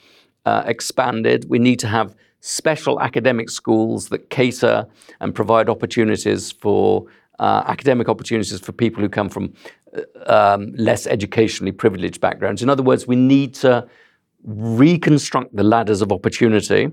uh, 0.46 0.64
expanded. 0.66 1.50
We 1.50 1.60
need 1.60 1.80
to 1.80 1.88
have 1.88 2.16
special 2.40 3.00
academic 3.00 3.50
schools 3.50 4.10
that 4.10 4.30
cater 4.30 4.86
and 5.20 5.34
provide 5.34 5.70
opportunities 5.70 6.52
for 6.52 7.06
uh, 7.40 7.64
academic 7.68 8.10
opportunities 8.10 8.60
for 8.60 8.72
people 8.72 9.02
who 9.02 9.10
come 9.10 9.30
from 9.30 9.54
uh, 9.96 10.54
um, 10.54 10.74
less 10.76 11.08
educationally 11.08 11.72
privileged 11.72 12.22
backgrounds. 12.22 12.62
In 12.62 12.70
other 12.70 12.84
words, 12.84 13.08
we 13.08 13.16
need 13.16 13.54
to 13.56 13.88
reconstruct 14.44 15.56
the 15.56 15.64
ladders 15.64 16.02
of 16.02 16.12
opportunity 16.12 16.92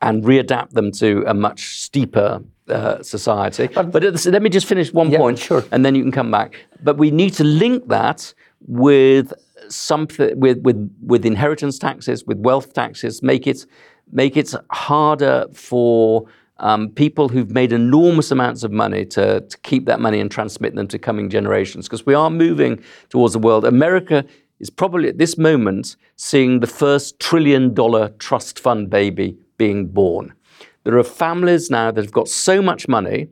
and 0.00 0.24
readapt 0.24 0.70
them 0.70 0.90
to 0.90 1.22
a 1.26 1.34
much 1.34 1.78
steeper 1.78 2.42
uh, 2.68 3.02
society. 3.02 3.68
But, 3.68 3.92
but 3.92 4.02
the, 4.02 4.30
let 4.30 4.42
me 4.42 4.50
just 4.50 4.66
finish 4.66 4.92
one 4.92 5.10
yeah, 5.10 5.18
point, 5.18 5.38
sure. 5.38 5.64
and 5.70 5.84
then 5.84 5.94
you 5.94 6.02
can 6.02 6.12
come 6.12 6.30
back. 6.30 6.66
But 6.82 6.98
we 6.98 7.10
need 7.10 7.34
to 7.34 7.44
link 7.44 7.88
that 7.88 8.34
with 8.66 9.32
something 9.68 10.38
with, 10.38 10.58
with 10.62 10.90
with 11.06 11.24
inheritance 11.24 11.78
taxes, 11.78 12.24
with 12.24 12.38
wealth 12.38 12.72
taxes. 12.72 13.22
Make 13.22 13.46
it 13.46 13.64
make 14.10 14.36
it 14.36 14.54
harder 14.70 15.46
for 15.52 16.26
um, 16.62 16.88
people 16.90 17.28
who've 17.28 17.50
made 17.50 17.72
enormous 17.72 18.30
amounts 18.30 18.62
of 18.62 18.70
money 18.70 19.04
to, 19.06 19.40
to 19.40 19.58
keep 19.58 19.84
that 19.86 20.00
money 20.00 20.20
and 20.20 20.30
transmit 20.30 20.74
them 20.74 20.88
to 20.88 20.98
coming 20.98 21.28
generations. 21.28 21.86
Because 21.86 22.06
we 22.06 22.14
are 22.14 22.30
moving 22.30 22.82
towards 23.10 23.34
a 23.34 23.38
world. 23.38 23.64
America 23.64 24.24
is 24.60 24.70
probably 24.70 25.08
at 25.08 25.18
this 25.18 25.36
moment 25.36 25.96
seeing 26.16 26.60
the 26.60 26.66
first 26.66 27.18
trillion 27.18 27.74
dollar 27.74 28.10
trust 28.20 28.60
fund 28.60 28.88
baby 28.88 29.36
being 29.58 29.86
born. 29.86 30.32
There 30.84 30.96
are 30.96 31.04
families 31.04 31.68
now 31.70 31.90
that 31.90 32.02
have 32.02 32.12
got 32.12 32.28
so 32.28 32.62
much 32.62 32.88
money, 32.88 33.28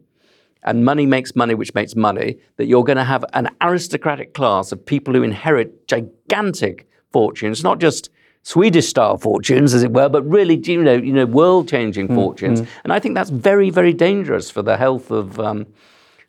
and 0.62 0.84
money 0.84 1.06
makes 1.06 1.34
money, 1.34 1.54
which 1.54 1.74
makes 1.74 1.96
money, 1.96 2.38
that 2.56 2.66
you're 2.66 2.84
going 2.84 2.98
to 2.98 3.04
have 3.04 3.24
an 3.32 3.48
aristocratic 3.60 4.34
class 4.34 4.72
of 4.72 4.84
people 4.84 5.14
who 5.14 5.22
inherit 5.22 5.88
gigantic 5.88 6.88
fortunes, 7.12 7.62
not 7.62 7.78
just 7.80 8.10
Swedish 8.42 8.88
style 8.88 9.18
fortunes, 9.18 9.74
as 9.74 9.82
it 9.82 9.92
were, 9.92 10.08
but 10.08 10.22
really, 10.22 10.56
you 10.56 10.82
know, 10.82 10.94
you 10.94 11.12
know, 11.12 11.26
world 11.26 11.68
changing 11.68 12.08
mm, 12.08 12.14
fortunes. 12.14 12.62
Mm. 12.62 12.68
And 12.84 12.92
I 12.92 12.98
think 12.98 13.14
that's 13.14 13.30
very, 13.30 13.70
very 13.70 13.92
dangerous 13.92 14.50
for 14.50 14.62
the 14.62 14.76
health 14.76 15.10
of 15.10 15.38
um, 15.38 15.66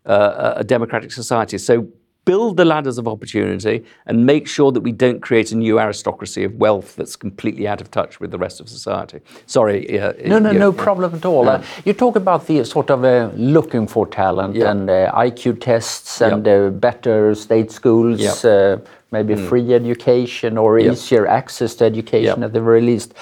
uh, 0.06 0.54
a 0.58 0.64
democratic 0.64 1.12
society. 1.12 1.58
So 1.58 1.88
build 2.26 2.58
the 2.58 2.66
ladders 2.66 2.98
of 2.98 3.08
opportunity 3.08 3.84
and 4.06 4.26
make 4.26 4.48
sure 4.48 4.72
that 4.72 4.82
we 4.82 4.92
don't 4.92 5.22
create 5.22 5.52
a 5.52 5.56
new 5.56 5.80
aristocracy 5.80 6.44
of 6.44 6.54
wealth 6.56 6.96
that's 6.96 7.16
completely 7.16 7.68
out 7.68 7.82
of 7.82 7.90
touch 7.90 8.20
with 8.20 8.30
the 8.30 8.38
rest 8.38 8.60
of 8.62 8.70
society. 8.70 9.20
Sorry. 9.48 10.00
Uh, 10.00 10.14
no, 10.26 10.38
no, 10.38 10.52
no 10.52 10.72
problem 10.72 11.16
at 11.16 11.26
all. 11.26 11.50
Uh, 11.50 11.64
you 11.84 11.94
talk 11.94 12.16
about 12.16 12.46
the 12.46 12.64
sort 12.64 12.92
of 12.92 13.04
uh, 13.04 13.32
looking 13.36 13.88
for 13.88 14.06
talent 14.06 14.56
yeah. 14.56 14.72
and 14.72 14.90
uh, 14.90 15.12
IQ 15.14 15.62
tests 15.62 16.22
and 16.22 16.48
uh, 16.48 16.70
better 16.70 17.34
state 17.34 17.72
schools, 17.72 18.46
uh, 18.46 18.80
maybe 19.12 19.36
mm. 19.36 19.50
free 19.50 19.74
education 19.74 20.58
or 20.58 20.80
easier 20.80 21.28
access 21.28 21.76
to 21.76 21.86
education 21.86 22.44
at 22.44 22.54
the 22.54 22.62
very 22.62 22.82
least. 22.82 23.14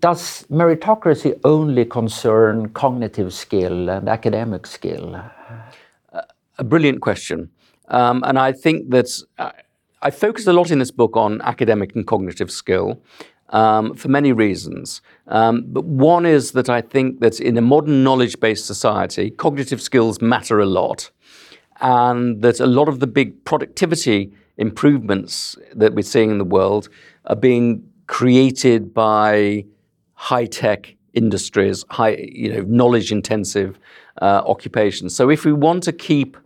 Does 0.00 0.44
meritocracy 0.50 1.38
only 1.44 1.84
concern 1.84 2.70
cognitive 2.70 3.32
skill 3.32 3.88
and 3.88 4.08
academic 4.08 4.66
skill? 4.66 5.22
a 6.58 6.64
brilliant 6.64 7.00
question. 7.00 7.50
Um, 7.88 8.22
and 8.26 8.38
I 8.38 8.52
think 8.52 8.90
that 8.90 9.08
uh, 9.38 9.50
I 10.02 10.10
focus 10.10 10.46
a 10.46 10.52
lot 10.52 10.70
in 10.70 10.78
this 10.78 10.90
book 10.90 11.16
on 11.16 11.40
academic 11.42 11.94
and 11.94 12.06
cognitive 12.06 12.50
skill 12.50 13.02
um, 13.50 13.94
for 13.94 14.08
many 14.08 14.32
reasons. 14.32 15.00
Um, 15.28 15.64
but 15.66 15.84
one 15.84 16.26
is 16.26 16.52
that 16.52 16.68
I 16.68 16.80
think 16.80 17.20
that 17.20 17.40
in 17.40 17.56
a 17.56 17.60
modern 17.60 18.04
knowledge 18.04 18.38
based 18.40 18.66
society, 18.66 19.30
cognitive 19.30 19.82
skills 19.82 20.20
matter 20.20 20.60
a 20.60 20.66
lot. 20.66 21.10
And 21.80 22.42
that 22.42 22.60
a 22.60 22.66
lot 22.66 22.88
of 22.88 23.00
the 23.00 23.06
big 23.06 23.44
productivity 23.44 24.32
improvements 24.56 25.56
that 25.74 25.94
we're 25.94 26.02
seeing 26.02 26.30
in 26.30 26.38
the 26.38 26.44
world 26.44 26.88
are 27.26 27.36
being 27.36 27.82
created 28.06 28.94
by 28.94 29.64
high 30.14 30.46
tech 30.46 30.94
industries, 31.14 31.84
high, 31.90 32.16
you 32.16 32.52
know, 32.52 32.62
knowledge 32.62 33.10
intensive 33.12 33.78
uh, 34.22 34.42
occupations. 34.46 35.14
So 35.14 35.30
if 35.30 35.44
we 35.44 35.52
want 35.52 35.82
to 35.84 35.92
keep 35.92 36.36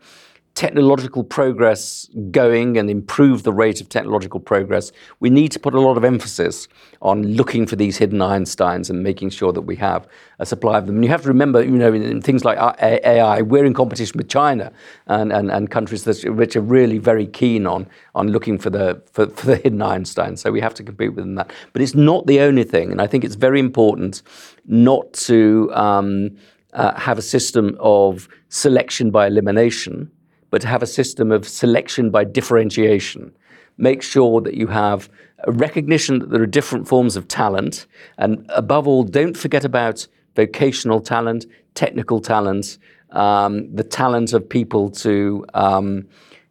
technological 0.59 1.23
progress 1.23 2.09
going 2.33 2.77
and 2.77 2.91
improve 2.91 3.45
the 3.45 3.53
rate 3.53 3.81
of 3.81 3.89
technological 3.89 4.41
progress, 4.41 4.91
we 5.21 5.31
need 5.31 5.53
to 5.53 5.61
put 5.61 5.73
a 5.73 5.81
lot 5.81 5.97
of 5.97 6.03
emphasis 6.03 6.67
on 7.01 7.23
looking 7.23 7.65
for 7.65 7.77
these 7.77 7.97
hidden 7.97 8.19
Einsteins 8.19 8.91
and 8.91 9.05
making 9.05 9.31
sure 9.31 9.53
that 9.53 9.61
we 9.61 9.77
have 9.77 10.09
a 10.41 10.45
supply 10.45 10.77
of 10.77 10.87
them. 10.87 10.97
And 10.97 11.05
you 11.05 11.13
have 11.13 11.23
to 11.23 11.29
remember, 11.29 11.63
you 11.63 11.71
know, 11.71 11.93
in, 11.93 12.03
in 12.03 12.21
things 12.21 12.45
like 12.45 12.59
AI, 12.83 13.41
we're 13.41 13.65
in 13.65 13.73
competition 13.73 14.19
with 14.19 14.29
China 14.29 14.73
and, 15.07 15.33
and, 15.33 15.49
and 15.49 15.71
countries 15.71 16.03
that, 16.03 16.25
which 16.35 16.57
are 16.57 16.61
really 16.61 16.99
very 16.99 17.29
keen 17.29 17.65
on, 17.65 17.87
on 18.17 18.33
looking 18.33 18.59
for 18.59 18.69
the, 18.69 19.01
for, 19.13 19.29
for 19.29 19.47
the 19.47 19.57
hidden 19.59 19.81
Einstein. 19.81 20.37
So 20.37 20.51
we 20.51 20.61
have 20.61 20.75
to 20.75 20.83
compete 20.83 21.15
with 21.15 21.37
that. 21.37 21.53
But 21.73 21.83
it's 21.83 21.95
not 21.95 22.27
the 22.27 22.41
only 22.41 22.65
thing. 22.65 22.91
And 22.91 23.01
I 23.01 23.07
think 23.07 23.23
it's 23.23 23.37
very 23.37 23.61
important 23.61 24.23
not 24.67 25.13
to 25.29 25.71
um, 25.73 26.37
uh, 26.73 26.99
have 26.99 27.17
a 27.17 27.23
system 27.23 27.77
of 27.79 28.29
selection 28.49 29.13
by 29.13 29.29
elimination 29.29 30.11
but 30.51 30.63
to 30.63 30.69
have 30.69 30.83
a 30.83 30.87
system 30.87 31.31
of 31.31 31.47
selection 31.47 32.11
by 32.11 32.25
differentiation. 32.25 33.33
Make 33.77 34.03
sure 34.03 34.41
that 34.41 34.55
you 34.55 34.67
have 34.69 35.09
a 35.45 35.53
recognition 35.53 36.19
that 36.19 36.31
there 36.31 36.43
are 36.43 36.47
different 36.47 36.89
forms 36.89 37.17
of 37.17 37.29
talent, 37.29 37.87
and 38.17 38.45
above 38.49 38.89
all, 38.89 39.05
don't 39.05 39.37
forget 39.37 39.65
about 39.65 40.07
vocational 40.35 41.01
talent, 41.01 41.47
technical 41.75 42.21
talent, 42.21 42.79
um, 43.11 43.75
the 43.75 43.85
talent 43.85 44.33
of 44.33 44.49
people 44.49 44.91
to 44.91 45.45
um, 45.55 46.07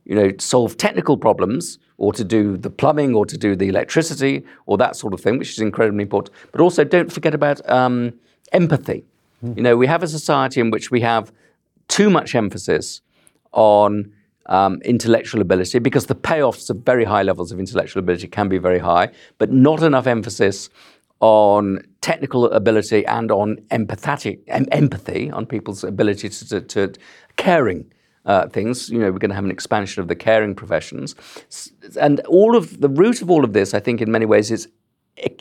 you 0.06 0.16
know, 0.16 0.32
solve 0.40 0.78
technical 0.78 1.18
problems 1.18 1.80
or 1.98 2.14
to 2.14 2.24
do 2.24 2.58
the 2.58 2.70
plumbing 2.70 3.14
or 3.14 3.26
to 3.26 3.38
do 3.38 3.56
the 3.56 3.68
electricity 3.68 4.44
or 4.66 4.78
that 4.78 4.96
sort 4.96 5.14
of 5.14 5.20
thing, 5.20 5.38
which 5.38 5.50
is 5.50 5.60
incredibly 5.60 6.04
important. 6.04 6.34
But 6.52 6.62
also 6.62 6.84
don't 6.84 7.12
forget 7.12 7.34
about 7.34 7.68
um, 7.70 8.14
empathy. 8.54 9.04
Mm. 9.44 9.58
You 9.58 9.64
know, 9.64 9.78
we 9.78 9.88
have 9.88 10.04
a 10.04 10.08
society 10.08 10.62
in 10.62 10.72
which 10.72 10.92
we 10.92 11.02
have 11.02 11.32
too 11.90 12.10
much 12.10 12.36
emphasis 12.36 13.02
on 13.58 14.14
um, 14.46 14.82
intellectual 14.84 15.42
ability 15.42 15.80
because 15.80 16.06
the 16.06 16.16
payoffs 16.16 16.70
of 16.70 16.78
very 16.78 17.04
high 17.04 17.24
levels 17.24 17.52
of 17.52 17.60
intellectual 17.60 18.00
ability 18.00 18.28
can 18.28 18.48
be 18.48 18.58
very 18.58 18.80
high, 18.80 19.10
but 19.40 19.52
not 19.52 19.84
enough 19.84 20.08
emphasis 20.08 20.70
on 21.20 21.80
technical 22.02 22.46
ability 22.52 23.06
and 23.08 23.32
on 23.32 23.58
empathetic 23.72 24.40
em- 24.48 24.68
empathy, 24.72 25.30
on 25.32 25.46
people's 25.46 25.84
ability 25.84 26.30
to, 26.30 26.48
to, 26.48 26.62
to 26.62 26.94
caring 27.36 27.92
uh, 28.26 28.48
things. 28.48 28.90
You 28.90 29.00
know, 29.00 29.12
we're 29.12 29.18
going 29.18 29.30
to 29.30 29.36
have 29.36 29.44
an 29.44 29.52
expansion 29.52 30.02
of 30.02 30.08
the 30.08 30.16
caring 30.16 30.54
professions, 30.54 31.16
and 32.00 32.20
all 32.22 32.56
of 32.56 32.80
the 32.80 32.90
root 32.90 33.22
of 33.22 33.32
all 33.32 33.44
of 33.44 33.54
this, 33.54 33.74
I 33.74 33.80
think, 33.80 34.02
in 34.02 34.12
many 34.12 34.26
ways, 34.26 34.52
is 34.52 34.68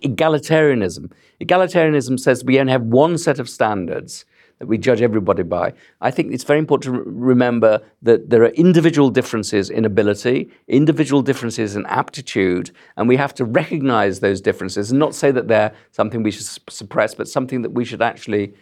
egalitarianism. 0.02 1.12
Egalitarianism 1.42 2.18
says 2.18 2.42
we 2.42 2.58
only 2.58 2.72
have 2.72 2.82
one 2.82 3.18
set 3.18 3.38
of 3.38 3.48
standards 3.48 4.24
that 4.58 4.66
we 4.66 4.78
judge 4.78 5.02
everybody 5.02 5.42
by. 5.42 5.72
I 6.00 6.10
think 6.10 6.32
it's 6.32 6.44
very 6.44 6.58
important 6.58 6.94
to 6.94 7.10
remember 7.10 7.82
that 8.02 8.30
there 8.30 8.42
are 8.42 8.50
individual 8.50 9.10
differences 9.10 9.68
in 9.68 9.84
ability, 9.84 10.50
individual 10.68 11.22
differences 11.22 11.76
in 11.76 11.84
aptitude, 11.86 12.70
and 12.96 13.08
we 13.08 13.16
have 13.16 13.34
to 13.34 13.44
recognize 13.44 14.20
those 14.20 14.40
differences 14.40 14.90
and 14.90 14.98
not 14.98 15.14
say 15.14 15.30
that 15.30 15.48
they're 15.48 15.74
something 15.92 16.22
we 16.22 16.30
should 16.30 16.46
suppress, 16.70 17.14
but 17.14 17.28
something 17.28 17.62
that 17.62 17.72
we 17.72 17.84
should 17.84 18.00
actually 18.00 18.54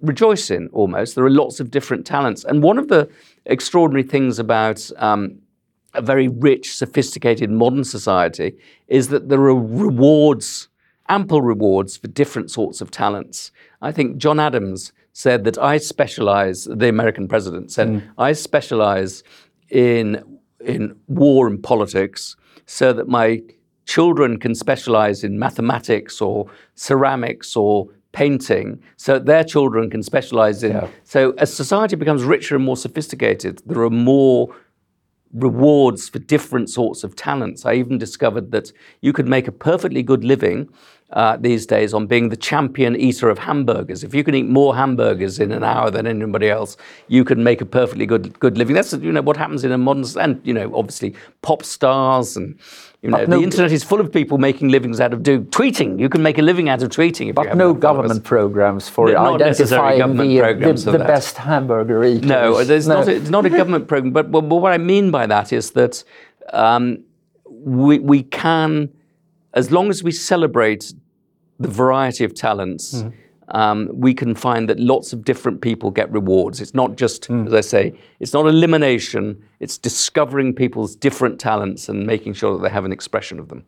rejoice 0.00 0.50
in 0.50 0.68
almost. 0.72 1.14
There 1.14 1.24
are 1.24 1.30
lots 1.30 1.60
of 1.60 1.70
different 1.70 2.06
talents. 2.06 2.44
And 2.44 2.62
one 2.62 2.78
of 2.78 2.88
the 2.88 3.08
extraordinary 3.46 4.02
things 4.02 4.38
about 4.38 4.90
um, 4.98 5.38
a 5.94 6.02
very 6.02 6.28
rich, 6.28 6.76
sophisticated 6.76 7.50
modern 7.50 7.84
society 7.84 8.56
is 8.88 9.08
that 9.08 9.30
there 9.30 9.40
are 9.40 9.54
rewards, 9.54 10.68
ample 11.08 11.40
rewards 11.40 11.96
for 11.96 12.08
different 12.08 12.50
sorts 12.50 12.82
of 12.82 12.90
talents. 12.90 13.50
I 13.80 13.92
think 13.92 14.18
John 14.18 14.38
Adams 14.38 14.92
said 15.16 15.44
that 15.44 15.56
I 15.56 15.78
specialize, 15.78 16.64
the 16.64 16.90
American 16.90 17.26
president 17.26 17.72
said, 17.72 17.88
mm. 17.88 18.02
I 18.18 18.34
specialize 18.34 19.22
in, 19.70 20.22
in 20.60 20.94
war 21.08 21.46
and 21.46 21.62
politics 21.62 22.36
so 22.66 22.92
that 22.92 23.08
my 23.08 23.40
children 23.86 24.38
can 24.38 24.54
specialize 24.54 25.24
in 25.24 25.38
mathematics 25.38 26.20
or 26.20 26.50
ceramics 26.74 27.56
or 27.56 27.88
painting 28.12 28.78
so 28.98 29.18
their 29.18 29.42
children 29.42 29.88
can 29.88 30.02
specialize 30.02 30.62
in. 30.62 30.72
Yeah. 30.72 30.88
So 31.04 31.30
as 31.38 31.50
society 31.50 31.96
becomes 31.96 32.22
richer 32.22 32.54
and 32.54 32.64
more 32.66 32.76
sophisticated, 32.76 33.62
there 33.64 33.80
are 33.80 33.88
more 33.88 34.54
rewards 35.36 36.08
for 36.08 36.18
different 36.18 36.70
sorts 36.70 37.04
of 37.04 37.14
talents. 37.14 37.64
I 37.66 37.74
even 37.74 37.98
discovered 37.98 38.50
that 38.52 38.72
you 39.00 39.12
could 39.12 39.28
make 39.28 39.46
a 39.46 39.52
perfectly 39.52 40.02
good 40.02 40.24
living 40.24 40.68
uh, 41.12 41.36
these 41.36 41.66
days 41.66 41.94
on 41.94 42.06
being 42.06 42.30
the 42.30 42.36
champion 42.36 42.96
eater 42.96 43.28
of 43.30 43.38
hamburgers. 43.38 44.02
If 44.02 44.12
you 44.12 44.24
can 44.24 44.34
eat 44.34 44.46
more 44.46 44.74
hamburgers 44.74 45.38
in 45.38 45.52
an 45.52 45.62
hour 45.62 45.90
than 45.90 46.06
anybody 46.06 46.50
else, 46.50 46.76
you 47.08 47.24
can 47.24 47.44
make 47.44 47.60
a 47.60 47.66
perfectly 47.66 48.06
good 48.06 48.38
good 48.40 48.58
living. 48.58 48.74
That's 48.74 48.92
you 48.92 49.12
know 49.12 49.22
what 49.22 49.36
happens 49.36 49.62
in 49.62 49.70
a 49.70 49.78
modern 49.78 50.04
and 50.18 50.40
you 50.44 50.52
know 50.52 50.74
obviously 50.74 51.14
pop 51.42 51.62
stars 51.62 52.36
and 52.36 52.58
you 53.06 53.12
know 53.12 53.24
no, 53.24 53.38
the 53.38 53.42
internet 53.44 53.70
is 53.70 53.84
full 53.84 54.00
of 54.00 54.12
people 54.12 54.36
making 54.36 54.68
livings 54.68 55.00
out 55.00 55.12
of 55.12 55.22
do 55.22 55.40
tweeting. 55.40 55.98
You 55.98 56.08
can 56.08 56.22
make 56.22 56.38
a 56.38 56.42
living 56.42 56.68
out 56.68 56.82
of 56.82 56.90
tweeting. 56.90 57.34
but 57.34 57.56
no 57.56 57.72
government 57.72 58.24
programs 58.24 58.88
for 58.88 59.08
no, 59.08 59.36
identifying 59.36 60.16
the, 60.16 60.74
the, 60.74 60.90
the 60.90 60.98
best 60.98 61.36
hamburger 61.36 62.04
eaters. 62.04 62.28
No, 62.28 62.64
there's 62.64 62.88
no. 62.88 62.96
not. 62.96 63.08
It's 63.08 63.30
not 63.30 63.46
a 63.46 63.50
government 63.60 63.86
program. 63.86 64.12
But, 64.12 64.32
but, 64.32 64.42
what 64.42 64.72
I 64.72 64.78
mean 64.78 65.10
by 65.12 65.26
that 65.26 65.52
is 65.52 65.70
that 65.72 66.02
um, 66.52 67.04
we 67.44 68.00
we 68.00 68.24
can 68.24 68.90
as 69.54 69.70
long 69.70 69.88
as 69.88 70.02
we 70.02 70.12
celebrate 70.12 70.92
the 71.58 71.68
variety 71.68 72.24
of 72.24 72.34
talents, 72.34 73.02
mm. 73.02 73.12
Um, 73.48 73.88
we 73.92 74.14
can 74.14 74.34
find 74.34 74.68
that 74.68 74.78
lots 74.80 75.12
of 75.12 75.24
different 75.24 75.60
people 75.60 75.90
get 75.90 76.10
rewards. 76.12 76.60
It's 76.60 76.74
not 76.74 76.96
just, 76.96 77.28
mm. 77.28 77.46
as 77.46 77.54
I 77.54 77.60
say, 77.60 77.98
it's 78.20 78.32
not 78.32 78.46
elimination, 78.46 79.42
it's 79.60 79.78
discovering 79.78 80.54
people's 80.54 80.96
different 80.96 81.38
talents 81.38 81.88
and 81.88 82.06
making 82.06 82.34
sure 82.34 82.56
that 82.56 82.62
they 82.62 82.70
have 82.70 82.84
an 82.84 82.92
expression 82.92 83.38
of 83.38 83.48
them. 83.48 83.64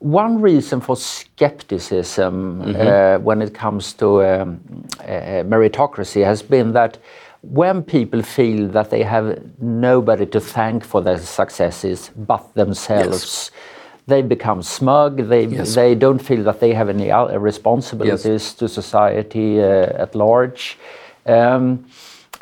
One 0.00 0.40
reason 0.40 0.80
for 0.80 0.96
skepticism 0.96 2.62
mm-hmm. 2.62 2.76
uh, 2.76 3.24
when 3.24 3.40
it 3.40 3.54
comes 3.54 3.92
to 3.94 4.24
um, 4.24 4.60
uh, 5.00 5.44
meritocracy 5.44 6.24
has 6.24 6.42
been 6.42 6.72
that 6.72 6.98
when 7.42 7.82
people 7.82 8.22
feel 8.22 8.68
that 8.68 8.90
they 8.90 9.02
have 9.02 9.40
nobody 9.60 10.26
to 10.26 10.40
thank 10.40 10.84
for 10.84 11.00
their 11.00 11.18
successes 11.18 12.10
but 12.16 12.52
themselves, 12.54 13.50
yes 13.52 13.71
they 14.06 14.22
become 14.22 14.62
smug. 14.62 15.28
They 15.28 15.46
yes. 15.46 15.74
they 15.74 15.94
don't 15.94 16.18
feel 16.18 16.42
that 16.44 16.60
they 16.60 16.74
have 16.74 16.88
any 16.88 17.10
responsibilities 17.38 18.44
yes. 18.44 18.54
to 18.54 18.68
society 18.68 19.60
uh, 19.60 20.04
at 20.04 20.14
large. 20.14 20.78
Um, 21.26 21.86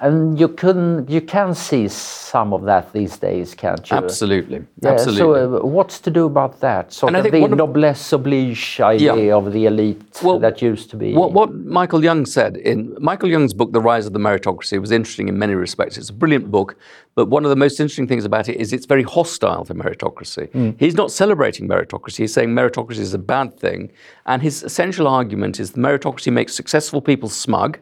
and 0.01 0.41
you 0.41 0.49
can 0.49 1.07
you 1.09 1.21
can 1.21 1.55
see 1.55 1.87
some 1.87 2.55
of 2.55 2.65
that 2.65 2.93
these 2.93 3.19
days, 3.19 3.55
can't 3.55 3.89
you? 3.91 3.97
Absolutely, 3.97 4.65
yeah, 4.83 4.93
absolutely. 4.93 5.19
So, 5.19 5.59
uh, 5.59 5.67
what's 5.67 6.01
to 6.01 6.11
do 6.11 6.25
about 6.25 6.59
that? 6.61 6.93
Sort 6.93 7.15
and 7.15 7.27
of 7.27 7.31
the 7.31 7.49
noblesse 7.49 8.13
oblige 8.13 8.81
idea 8.81 9.15
yeah. 9.15 9.35
of 9.35 9.53
the 9.53 9.67
elite 9.67 10.21
well, 10.23 10.39
that 10.39 10.63
used 10.63 10.89
to 10.91 10.97
be. 10.97 11.13
What, 11.13 11.33
what 11.33 11.55
Michael 11.55 12.03
Young 12.03 12.25
said 12.25 12.57
in 12.57 12.97
Michael 12.99 13.29
Young's 13.29 13.53
book, 13.53 13.73
The 13.73 13.81
Rise 13.81 14.07
of 14.07 14.15
the 14.15 14.19
Meritocracy, 14.19 14.81
was 14.81 14.91
interesting 14.91 15.29
in 15.29 15.39
many 15.39 15.55
respects. 15.55 15.99
It's 15.99 16.09
a 16.09 16.15
brilliant 16.15 16.51
book, 16.51 16.77
but 17.15 17.29
one 17.29 17.45
of 17.45 17.51
the 17.51 17.57
most 17.57 17.79
interesting 17.79 18.09
things 18.09 18.25
about 18.25 18.49
it 18.49 18.57
is 18.57 18.73
it's 18.73 18.87
very 18.87 19.03
hostile 19.03 19.67
to 19.67 19.75
meritocracy. 19.75 20.49
Mm. 20.53 20.77
He's 20.79 20.95
not 20.95 21.13
celebrating 21.13 21.69
meritocracy. 21.69 22.19
He's 22.19 22.33
saying 22.33 22.49
meritocracy 22.51 23.01
is 23.01 23.13
a 23.13 23.19
bad 23.19 23.59
thing, 23.59 23.93
and 24.25 24.41
his 24.41 24.63
essential 24.63 25.07
argument 25.07 25.61
is 25.61 25.73
meritocracy 25.73 26.33
makes 26.33 26.55
successful 26.55 27.03
people 27.03 27.29
smug 27.29 27.79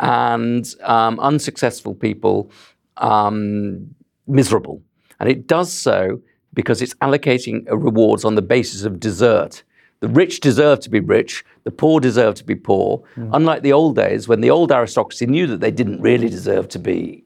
and 0.00 0.74
um, 0.82 1.18
unsuccessful 1.20 1.94
people 1.94 2.50
um, 2.98 3.94
miserable. 4.26 4.82
And 5.20 5.28
it 5.28 5.46
does 5.46 5.72
so 5.72 6.20
because 6.54 6.82
it's 6.82 6.94
allocating 6.94 7.66
rewards 7.70 8.24
on 8.24 8.34
the 8.34 8.42
basis 8.42 8.84
of 8.84 8.98
desert. 8.98 9.62
The 10.00 10.08
rich 10.08 10.40
deserve 10.40 10.80
to 10.80 10.90
be 10.90 11.00
rich, 11.00 11.44
the 11.64 11.70
poor 11.70 12.00
deserve 12.00 12.34
to 12.36 12.44
be 12.44 12.54
poor. 12.54 13.02
Mm. 13.16 13.30
Unlike 13.32 13.62
the 13.62 13.72
old 13.72 13.96
days 13.96 14.28
when 14.28 14.40
the 14.40 14.50
old 14.50 14.72
aristocracy 14.72 15.26
knew 15.26 15.46
that 15.46 15.60
they 15.60 15.70
didn't 15.70 16.00
really 16.00 16.28
deserve 16.28 16.68
to 16.70 16.78
be 16.78 17.24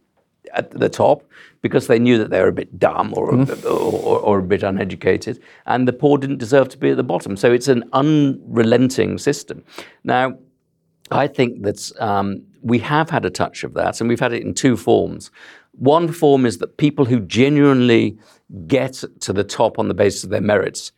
at 0.55 0.71
the 0.71 0.89
top 0.89 1.25
because 1.63 1.87
they 1.87 1.99
knew 1.99 2.19
that 2.19 2.31
they 2.31 2.41
were 2.41 2.49
a 2.49 2.53
bit 2.53 2.79
dumb 2.79 3.13
or, 3.17 3.33
mm. 3.33 3.65
or, 3.65 3.69
or, 3.69 4.19
or, 4.21 4.39
a 4.39 4.43
bit 4.43 4.63
uneducated, 4.63 5.41
and 5.67 5.87
the 5.87 5.93
poor 5.93 6.17
didn't 6.19 6.39
deserve 6.39 6.69
to 6.71 6.79
be 6.79 6.91
at 6.91 6.97
the 6.97 7.03
bottom. 7.03 7.37
So 7.37 7.53
it's 7.53 7.69
an 7.69 7.85
unrelenting 7.93 9.19
system. 9.19 9.63
Now, 10.03 10.39
I 11.11 11.27
think 11.27 11.63
that 11.63 11.91
um, 12.01 12.43
we 12.63 12.79
have 12.79 13.11
had 13.11 13.25
a 13.25 13.31
touch 13.31 13.65
of 13.65 13.75
that, 13.75 14.01
and 14.01 14.09
we've 14.09 14.21
had 14.21 14.33
it 14.33 14.43
in 14.43 14.55
two 14.55 14.77
forms. 14.77 15.31
One 15.73 16.13
form 16.13 16.47
is 16.47 16.59
that 16.59 16.77
people 16.77 17.05
who 17.05 17.21
genuinely 17.21 18.19
get 18.67 19.05
to 19.21 19.33
the 19.33 19.45
top 19.45 19.79
on 19.79 19.89
the 19.89 19.95
basis 19.95 20.25
of 20.25 20.31
their 20.31 20.41
merits 20.41 20.93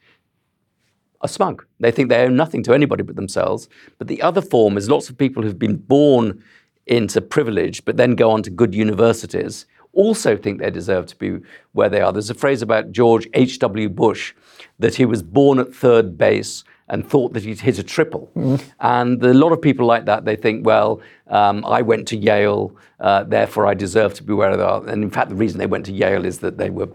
are 1.20 1.28
smug. 1.28 1.64
They 1.80 1.90
think 1.90 2.08
they 2.08 2.24
owe 2.24 2.28
nothing 2.28 2.62
to 2.64 2.74
anybody 2.74 3.02
but 3.02 3.16
themselves. 3.16 3.68
But 3.98 4.08
the 4.08 4.20
other 4.22 4.42
form 4.42 4.76
is 4.76 4.88
lots 4.88 5.08
of 5.08 5.16
people 5.16 5.42
who've 5.42 5.58
been 5.58 5.76
born 5.76 6.42
into 6.86 7.20
privilege, 7.20 7.84
but 7.84 7.96
then 7.96 8.16
go 8.16 8.30
on 8.30 8.42
to 8.42 8.50
good 8.50 8.74
universities, 8.74 9.66
also 9.92 10.36
think 10.36 10.58
they 10.58 10.70
deserve 10.70 11.06
to 11.06 11.16
be 11.16 11.38
where 11.72 11.88
they 11.88 12.00
are. 12.00 12.12
There's 12.12 12.30
a 12.30 12.34
phrase 12.34 12.62
about 12.62 12.92
George 12.92 13.28
H.W. 13.34 13.88
Bush 13.90 14.34
that 14.78 14.94
he 14.94 15.04
was 15.04 15.22
born 15.22 15.58
at 15.58 15.74
third 15.74 16.16
base 16.16 16.64
and 16.92 17.08
thought 17.08 17.32
that 17.32 17.42
he'd 17.42 17.58
hit 17.58 17.78
a 17.78 17.82
triple. 17.82 18.30
Mm. 18.36 18.62
And 18.80 19.24
a 19.24 19.32
lot 19.32 19.52
of 19.52 19.60
people 19.60 19.86
like 19.86 20.04
that, 20.04 20.26
they 20.26 20.36
think, 20.36 20.66
well, 20.66 21.00
um, 21.28 21.64
I 21.64 21.80
went 21.80 22.06
to 22.08 22.16
Yale, 22.16 22.76
uh, 23.00 23.24
therefore 23.24 23.66
I 23.66 23.72
deserve 23.72 24.12
to 24.14 24.22
be 24.22 24.34
where 24.34 24.54
they 24.56 24.62
are. 24.62 24.86
And 24.86 25.02
in 25.02 25.10
fact, 25.10 25.30
the 25.30 25.34
reason 25.34 25.58
they 25.58 25.66
went 25.66 25.86
to 25.86 25.92
Yale 25.92 26.26
is 26.26 26.40
that 26.40 26.58
they 26.58 26.68
were 26.68 26.90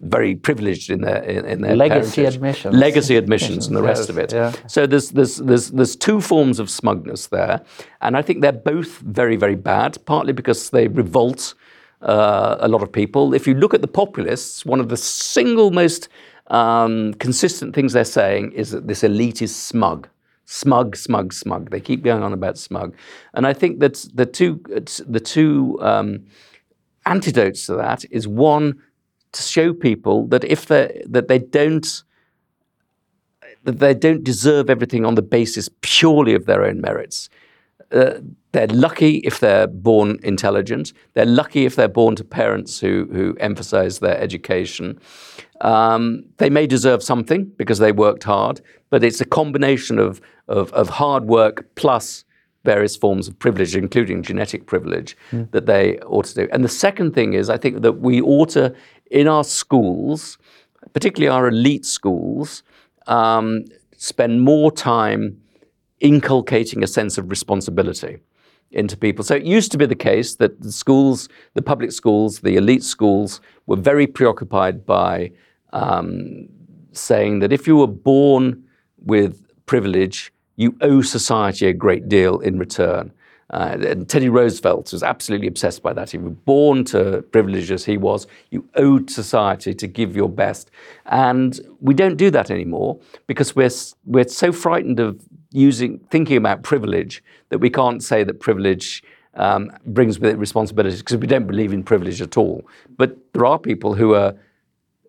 very 0.00 0.36
privileged 0.36 0.88
in 0.88 1.00
their 1.00 1.22
in, 1.24 1.44
in 1.44 1.60
their 1.62 1.74
legacy 1.74 2.22
parentage. 2.22 2.36
admissions, 2.36 2.76
legacy 2.76 3.16
admissions, 3.16 3.66
and 3.66 3.76
the 3.76 3.82
rest 3.82 4.02
yes, 4.02 4.08
of 4.08 4.18
it. 4.18 4.32
Yeah. 4.32 4.52
So 4.68 4.86
there's 4.86 5.10
there's 5.10 5.36
there's 5.38 5.72
there's 5.72 5.96
two 5.96 6.20
forms 6.20 6.60
of 6.60 6.70
smugness 6.70 7.26
there, 7.26 7.60
and 8.00 8.16
I 8.16 8.22
think 8.22 8.40
they're 8.40 8.52
both 8.52 8.98
very 8.98 9.36
very 9.36 9.56
bad. 9.56 9.98
Partly 10.06 10.32
because 10.32 10.70
they 10.70 10.86
revolt 10.86 11.54
uh, 12.02 12.56
a 12.60 12.68
lot 12.68 12.82
of 12.82 12.92
people. 12.92 13.34
If 13.34 13.48
you 13.48 13.54
look 13.54 13.74
at 13.74 13.80
the 13.80 13.88
populists, 13.88 14.64
one 14.64 14.78
of 14.78 14.88
the 14.88 14.96
single 14.96 15.72
most 15.72 16.08
um, 16.50 17.14
consistent 17.14 17.74
things 17.74 17.92
they're 17.92 18.04
saying 18.04 18.52
is 18.52 18.70
that 18.72 18.88
this 18.88 19.02
elite 19.04 19.40
is 19.40 19.54
smug. 19.54 20.08
Smug, 20.44 20.96
smug, 20.96 21.32
smug. 21.32 21.70
They 21.70 21.80
keep 21.80 22.02
going 22.02 22.24
on 22.24 22.32
about 22.32 22.58
smug, 22.58 22.92
and 23.34 23.46
I 23.46 23.52
think 23.52 23.78
that 23.78 24.04
the 24.12 24.26
two 24.26 24.60
the 25.06 25.20
two 25.20 25.78
um, 25.80 26.26
antidotes 27.06 27.66
to 27.66 27.76
that 27.76 28.04
is 28.10 28.26
one 28.26 28.82
to 29.30 29.42
show 29.42 29.72
people 29.72 30.26
that 30.26 30.42
if 30.42 30.66
they 30.66 31.04
that 31.06 31.28
they 31.28 31.38
don't 31.38 32.02
that 33.62 33.78
they 33.78 33.94
don't 33.94 34.24
deserve 34.24 34.68
everything 34.68 35.04
on 35.04 35.14
the 35.14 35.22
basis 35.22 35.68
purely 35.82 36.34
of 36.34 36.46
their 36.46 36.64
own 36.64 36.80
merits. 36.80 37.28
Uh, 37.92 38.14
they're 38.52 38.66
lucky 38.66 39.16
if 39.18 39.38
they're 39.38 39.66
born 39.66 40.18
intelligent. 40.22 40.92
They're 41.14 41.26
lucky 41.26 41.66
if 41.66 41.76
they're 41.76 41.88
born 41.88 42.16
to 42.16 42.24
parents 42.24 42.80
who 42.80 43.08
who 43.12 43.36
emphasize 43.38 44.00
their 44.00 44.18
education. 44.18 44.98
Um, 45.60 46.24
they 46.38 46.50
may 46.50 46.66
deserve 46.66 47.02
something 47.02 47.44
because 47.56 47.78
they 47.78 47.92
worked 47.92 48.24
hard, 48.24 48.60
but 48.88 49.04
it's 49.04 49.20
a 49.20 49.26
combination 49.26 49.98
of, 49.98 50.20
of, 50.48 50.72
of 50.72 50.88
hard 50.88 51.24
work 51.24 51.68
plus 51.74 52.24
various 52.64 52.96
forms 52.96 53.28
of 53.28 53.38
privilege, 53.38 53.76
including 53.76 54.22
genetic 54.22 54.66
privilege, 54.66 55.16
mm. 55.32 55.50
that 55.50 55.66
they 55.66 55.98
ought 56.00 56.26
to 56.26 56.34
do. 56.34 56.48
And 56.52 56.64
the 56.64 56.68
second 56.68 57.12
thing 57.12 57.34
is, 57.34 57.50
I 57.50 57.56
think 57.56 57.82
that 57.82 58.00
we 58.00 58.20
ought 58.20 58.50
to, 58.50 58.74
in 59.10 59.28
our 59.28 59.44
schools, 59.44 60.38
particularly 60.92 61.28
our 61.28 61.48
elite 61.48 61.84
schools, 61.84 62.62
um, 63.06 63.64
spend 63.96 64.42
more 64.42 64.70
time 64.72 65.40
inculcating 66.00 66.82
a 66.82 66.86
sense 66.86 67.18
of 67.18 67.28
responsibility 67.28 68.18
into 68.72 68.96
people. 68.96 69.24
So 69.24 69.34
it 69.34 69.42
used 69.42 69.72
to 69.72 69.78
be 69.78 69.86
the 69.86 69.94
case 69.94 70.36
that 70.36 70.60
the 70.62 70.72
schools, 70.72 71.28
the 71.54 71.62
public 71.62 71.92
schools, 71.92 72.40
the 72.40 72.56
elite 72.56 72.84
schools, 72.84 73.40
were 73.66 73.76
very 73.76 74.06
preoccupied 74.06 74.86
by 74.86 75.32
um, 75.72 76.48
saying 76.92 77.40
that 77.40 77.52
if 77.52 77.66
you 77.66 77.76
were 77.76 77.86
born 77.86 78.62
with 79.04 79.44
privilege, 79.66 80.32
you 80.56 80.76
owe 80.80 81.02
society 81.02 81.66
a 81.66 81.72
great 81.72 82.08
deal 82.08 82.38
in 82.40 82.58
return. 82.58 83.12
Uh, 83.52 83.76
and 83.80 84.08
Teddy 84.08 84.28
Roosevelt 84.28 84.92
was 84.92 85.02
absolutely 85.02 85.48
obsessed 85.48 85.82
by 85.82 85.92
that. 85.92 86.08
If 86.08 86.14
you 86.14 86.20
were 86.20 86.30
born 86.30 86.84
to 86.86 87.22
privilege 87.32 87.72
as 87.72 87.84
he 87.84 87.96
was, 87.96 88.28
you 88.50 88.68
owed 88.76 89.10
society 89.10 89.74
to 89.74 89.86
give 89.88 90.14
your 90.14 90.28
best. 90.28 90.70
And 91.06 91.58
we 91.80 91.94
don't 91.94 92.16
do 92.16 92.30
that 92.30 92.50
anymore 92.50 93.00
because 93.26 93.56
we're, 93.56 93.70
we're 94.04 94.28
so 94.28 94.52
frightened 94.52 95.00
of 95.00 95.20
using 95.52 95.98
thinking 96.10 96.36
about 96.36 96.62
privilege 96.62 97.22
that 97.48 97.58
we 97.58 97.70
can't 97.70 98.02
say 98.02 98.24
that 98.24 98.40
privilege 98.40 99.02
um, 99.34 99.70
brings 99.86 100.18
with 100.18 100.30
it 100.30 100.38
responsibilities 100.38 101.00
because 101.00 101.16
we 101.16 101.26
don't 101.26 101.46
believe 101.46 101.72
in 101.72 101.82
privilege 101.82 102.20
at 102.20 102.36
all. 102.36 102.66
But 102.96 103.16
there 103.32 103.46
are 103.46 103.58
people 103.58 103.94
who 103.94 104.14
are 104.14 104.34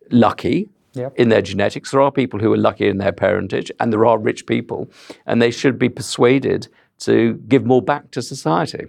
lucky 0.09 0.69
yep. 0.93 1.13
in 1.17 1.29
their 1.29 1.41
genetics. 1.41 1.91
There 1.91 2.01
are 2.01 2.11
people 2.11 2.39
who 2.39 2.51
are 2.53 2.57
lucky 2.57 2.87
in 2.87 2.97
their 2.97 3.11
parentage, 3.11 3.71
and 3.79 3.91
there 3.91 4.05
are 4.05 4.17
rich 4.17 4.45
people, 4.45 4.89
and 5.25 5.41
they 5.41 5.51
should 5.51 5.79
be 5.79 5.89
persuaded 5.89 6.67
to 6.99 7.33
give 7.47 7.65
more 7.65 7.81
back 7.81 8.11
to 8.11 8.21
society. 8.21 8.87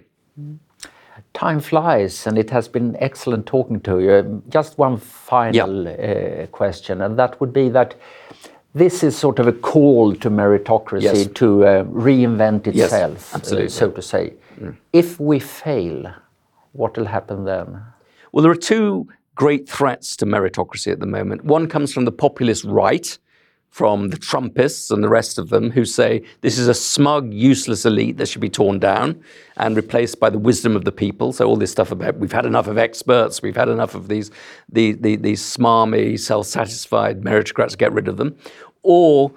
Time 1.33 1.59
flies, 1.59 2.27
and 2.27 2.37
it 2.37 2.49
has 2.49 2.67
been 2.67 2.95
excellent 2.99 3.45
talking 3.45 3.79
to 3.81 3.99
you. 3.99 4.43
Just 4.49 4.77
one 4.77 4.97
final 4.97 5.85
yep. 5.85 6.43
uh, 6.43 6.47
question, 6.47 7.01
and 7.01 7.17
that 7.17 7.39
would 7.39 7.53
be 7.53 7.69
that 7.69 7.95
this 8.73 9.03
is 9.03 9.17
sort 9.17 9.39
of 9.39 9.47
a 9.47 9.53
call 9.53 10.15
to 10.15 10.29
meritocracy 10.29 11.01
yes. 11.01 11.27
to 11.35 11.65
uh, 11.65 11.83
reinvent 11.85 12.67
itself, 12.67 13.29
yes, 13.33 13.51
uh, 13.51 13.69
so 13.69 13.91
to 13.91 14.01
say. 14.01 14.33
Mm. 14.59 14.75
If 14.91 15.19
we 15.19 15.39
fail, 15.39 16.13
what 16.71 16.97
will 16.97 17.05
happen 17.05 17.45
then? 17.45 17.81
Well, 18.31 18.41
there 18.41 18.51
are 18.51 18.55
two 18.55 19.07
great 19.35 19.69
threats 19.69 20.15
to 20.17 20.25
meritocracy 20.25 20.91
at 20.91 20.99
the 20.99 21.05
moment. 21.05 21.43
One 21.45 21.67
comes 21.67 21.93
from 21.93 22.05
the 22.05 22.11
populist 22.11 22.63
right, 22.65 23.17
from 23.73 24.09
the 24.09 24.17
Trumpists 24.17 24.91
and 24.91 25.03
the 25.03 25.09
rest 25.09 25.39
of 25.39 25.49
them 25.49 25.71
who 25.71 25.83
say 25.83 26.21
this 26.41 26.59
is 26.59 26.67
a 26.67 26.75
smug, 26.75 27.33
useless 27.33 27.87
elite 27.87 28.17
that 28.17 28.27
should 28.27 28.39
be 28.39 28.47
torn 28.47 28.77
down 28.77 29.19
and 29.57 29.75
replaced 29.75 30.19
by 30.19 30.29
the 30.29 30.37
wisdom 30.37 30.75
of 30.75 30.85
the 30.85 30.91
people. 30.91 31.33
So 31.33 31.47
all 31.47 31.55
this 31.55 31.71
stuff 31.71 31.91
about 31.91 32.17
we've 32.17 32.31
had 32.31 32.45
enough 32.45 32.67
of 32.67 32.77
experts, 32.77 33.41
we've 33.41 33.55
had 33.55 33.69
enough 33.69 33.95
of 33.95 34.09
these 34.09 34.29
the, 34.71 34.91
the, 34.91 35.15
these 35.15 35.41
smarmy, 35.41 36.19
self-satisfied 36.19 37.21
meritocrats, 37.21 37.75
get 37.75 37.91
rid 37.91 38.07
of 38.07 38.17
them. 38.17 38.37
Or 38.83 39.31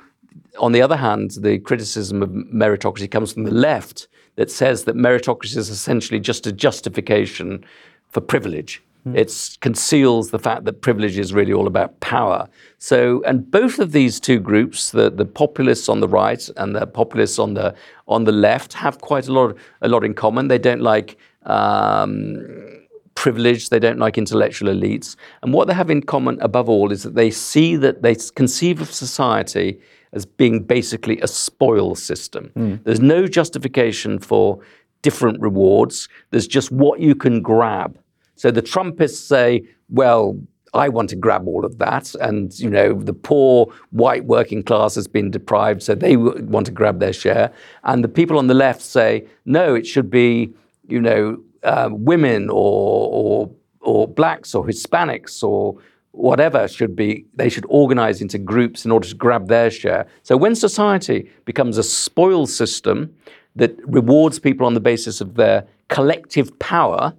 on 0.58 0.72
the 0.72 0.82
other 0.82 0.96
hand, 0.96 1.30
the 1.40 1.58
criticism 1.58 2.22
of 2.22 2.28
meritocracy 2.28 3.10
comes 3.10 3.32
from 3.32 3.44
the 3.44 3.54
left 3.54 4.06
that 4.34 4.50
says 4.50 4.84
that 4.84 4.96
meritocracy 4.96 5.56
is 5.56 5.70
essentially 5.70 6.20
just 6.20 6.46
a 6.46 6.52
justification 6.52 7.64
for 8.10 8.20
privilege. 8.20 8.82
Mm. 9.06 9.16
It 9.16 9.58
conceals 9.60 10.30
the 10.30 10.38
fact 10.38 10.64
that 10.64 10.82
privilege 10.82 11.18
is 11.18 11.32
really 11.32 11.52
all 11.52 11.66
about 11.66 11.98
power. 12.00 12.48
So, 12.78 13.22
and 13.24 13.48
both 13.50 13.78
of 13.78 13.92
these 13.92 14.18
two 14.18 14.40
groups, 14.40 14.90
the, 14.90 15.10
the 15.10 15.24
populists 15.24 15.88
on 15.88 16.00
the 16.00 16.08
right 16.08 16.48
and 16.56 16.74
the 16.74 16.86
populists 16.86 17.38
on 17.38 17.54
the 17.54 17.74
on 18.08 18.24
the 18.24 18.32
left, 18.32 18.72
have 18.72 19.00
quite 19.00 19.28
a 19.28 19.32
lot 19.32 19.56
a 19.82 19.88
lot 19.88 20.04
in 20.04 20.14
common. 20.14 20.48
They 20.48 20.58
don't 20.58 20.82
like. 20.82 21.16
Um, 21.42 22.82
privilege, 23.14 23.70
they 23.70 23.78
don't 23.78 23.98
like 23.98 24.18
intellectual 24.18 24.68
elites. 24.68 25.16
And 25.42 25.54
what 25.54 25.66
they 25.68 25.74
have 25.74 25.90
in 25.90 26.02
common 26.02 26.38
above 26.42 26.68
all 26.68 26.92
is 26.92 27.02
that 27.02 27.14
they 27.14 27.30
see 27.30 27.74
that 27.76 28.02
they 28.02 28.14
conceive 28.34 28.82
of 28.82 28.92
society 28.92 29.80
as 30.12 30.26
being 30.26 30.62
basically 30.62 31.18
a 31.20 31.26
spoil 31.26 31.94
system. 31.94 32.52
Mm. 32.54 32.84
There's 32.84 33.00
no 33.00 33.26
justification 33.26 34.18
for 34.18 34.60
different 35.02 35.40
rewards, 35.40 36.08
there's 36.30 36.48
just 36.48 36.72
what 36.72 37.00
you 37.00 37.14
can 37.14 37.40
grab. 37.40 37.98
So 38.36 38.50
the 38.50 38.62
Trumpists 38.62 39.26
say, 39.26 39.66
well, 39.88 40.38
I 40.74 40.88
want 40.88 41.08
to 41.10 41.16
grab 41.16 41.48
all 41.48 41.64
of 41.64 41.78
that. 41.78 42.14
And, 42.16 42.58
you 42.58 42.70
know, 42.70 42.92
the 42.92 43.12
poor 43.12 43.72
white 43.90 44.26
working 44.26 44.62
class 44.62 44.94
has 44.94 45.08
been 45.08 45.30
deprived, 45.30 45.82
so 45.82 45.94
they 45.94 46.16
want 46.16 46.66
to 46.66 46.72
grab 46.72 47.00
their 47.00 47.12
share. 47.12 47.52
And 47.84 48.04
the 48.04 48.08
people 48.08 48.38
on 48.38 48.46
the 48.46 48.54
left 48.54 48.82
say, 48.82 49.26
no, 49.44 49.74
it 49.74 49.86
should 49.86 50.10
be, 50.10 50.52
you 50.86 51.00
know, 51.00 51.42
uh, 51.62 51.88
women 51.90 52.50
or, 52.50 53.10
or, 53.10 53.50
or 53.80 54.06
blacks 54.06 54.54
or 54.54 54.64
Hispanics 54.64 55.42
or 55.42 55.78
whatever 56.12 56.66
should 56.68 56.96
be, 56.96 57.26
they 57.34 57.48
should 57.48 57.66
organize 57.68 58.22
into 58.22 58.38
groups 58.38 58.84
in 58.84 58.90
order 58.90 59.08
to 59.08 59.14
grab 59.14 59.48
their 59.48 59.70
share. 59.70 60.06
So 60.22 60.36
when 60.36 60.54
society 60.54 61.30
becomes 61.44 61.76
a 61.76 61.82
spoil 61.82 62.46
system 62.46 63.14
that 63.54 63.76
rewards 63.86 64.38
people 64.38 64.66
on 64.66 64.74
the 64.74 64.80
basis 64.80 65.20
of 65.20 65.34
their 65.34 65.66
collective 65.88 66.58
power, 66.58 67.14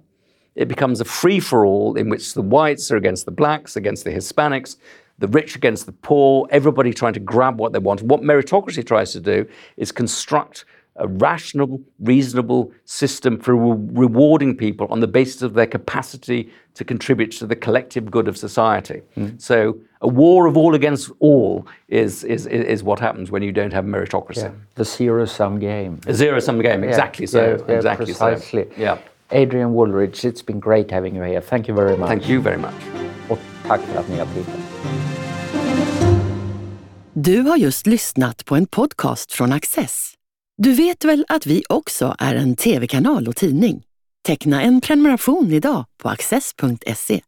it 0.58 0.66
becomes 0.66 1.00
a 1.00 1.04
free 1.04 1.38
for 1.38 1.64
all 1.64 1.94
in 1.94 2.08
which 2.08 2.34
the 2.34 2.42
whites 2.42 2.90
are 2.90 2.96
against 2.96 3.24
the 3.24 3.30
blacks, 3.30 3.76
against 3.76 4.04
the 4.04 4.10
Hispanics, 4.10 4.76
the 5.20 5.28
rich 5.28 5.54
against 5.54 5.86
the 5.86 5.92
poor, 5.92 6.48
everybody 6.50 6.92
trying 6.92 7.12
to 7.12 7.20
grab 7.20 7.60
what 7.60 7.72
they 7.72 7.78
want. 7.78 8.02
What 8.02 8.22
meritocracy 8.22 8.84
tries 8.84 9.12
to 9.12 9.20
do 9.20 9.46
is 9.76 9.92
construct 9.92 10.64
a 10.96 11.06
rational, 11.06 11.80
reasonable 12.00 12.72
system 12.86 13.38
for 13.38 13.54
re- 13.54 14.04
rewarding 14.04 14.56
people 14.56 14.88
on 14.90 14.98
the 14.98 15.06
basis 15.06 15.42
of 15.42 15.54
their 15.54 15.66
capacity 15.66 16.50
to 16.74 16.84
contribute 16.84 17.30
to 17.30 17.46
the 17.46 17.54
collective 17.54 18.10
good 18.10 18.26
of 18.26 18.36
society. 18.36 19.02
Mm. 19.16 19.40
So, 19.40 19.78
a 20.00 20.08
war 20.08 20.46
of 20.46 20.56
all 20.56 20.74
against 20.74 21.12
all 21.20 21.68
is, 21.86 22.24
is, 22.24 22.46
is 22.46 22.82
what 22.82 22.98
happens 22.98 23.30
when 23.30 23.44
you 23.44 23.52
don't 23.52 23.72
have 23.72 23.84
meritocracy. 23.84 24.42
Yeah. 24.42 24.50
The 24.74 24.84
zero 24.84 25.24
sum 25.24 25.60
game. 25.60 26.00
A 26.08 26.14
zero 26.14 26.40
sum 26.40 26.60
game, 26.60 26.82
exactly 26.82 27.26
yeah. 27.26 27.30
so. 27.30 27.64
Yeah, 27.68 27.74
exactly 27.76 28.06
precisely. 28.06 28.64
so. 28.64 28.70
Yeah. 28.76 28.98
Adrian 29.30 29.72
Wooldridge, 29.72 30.24
it's 30.24 30.46
been 30.46 30.60
great 30.60 30.90
having 30.90 31.16
you 31.16 31.24
here. 31.24 31.40
Thank 31.40 31.68
you 31.68 31.76
very 31.76 31.96
much. 31.96 32.08
Thank 32.08 32.28
you 32.28 32.40
very 32.42 32.56
much. 32.56 32.74
Och 33.28 33.38
tack 33.66 33.80
för 33.80 34.00
att 34.00 34.08
ni 34.08 34.18
har 34.18 34.26
tittat. 34.26 34.60
Du 37.12 37.40
har 37.40 37.56
just 37.56 37.86
lyssnat 37.86 38.44
på 38.44 38.56
en 38.56 38.66
podcast 38.66 39.32
från 39.32 39.52
Access. 39.52 40.12
Du 40.56 40.72
vet 40.72 41.04
väl 41.04 41.24
att 41.28 41.46
vi 41.46 41.62
också 41.68 42.14
är 42.18 42.34
en 42.34 42.56
tv-kanal 42.56 43.28
och 43.28 43.36
tidning? 43.36 43.82
Teckna 44.26 44.62
en 44.62 44.80
prenumeration 44.80 45.52
idag 45.52 45.84
på 46.02 46.08
access.se. 46.08 47.20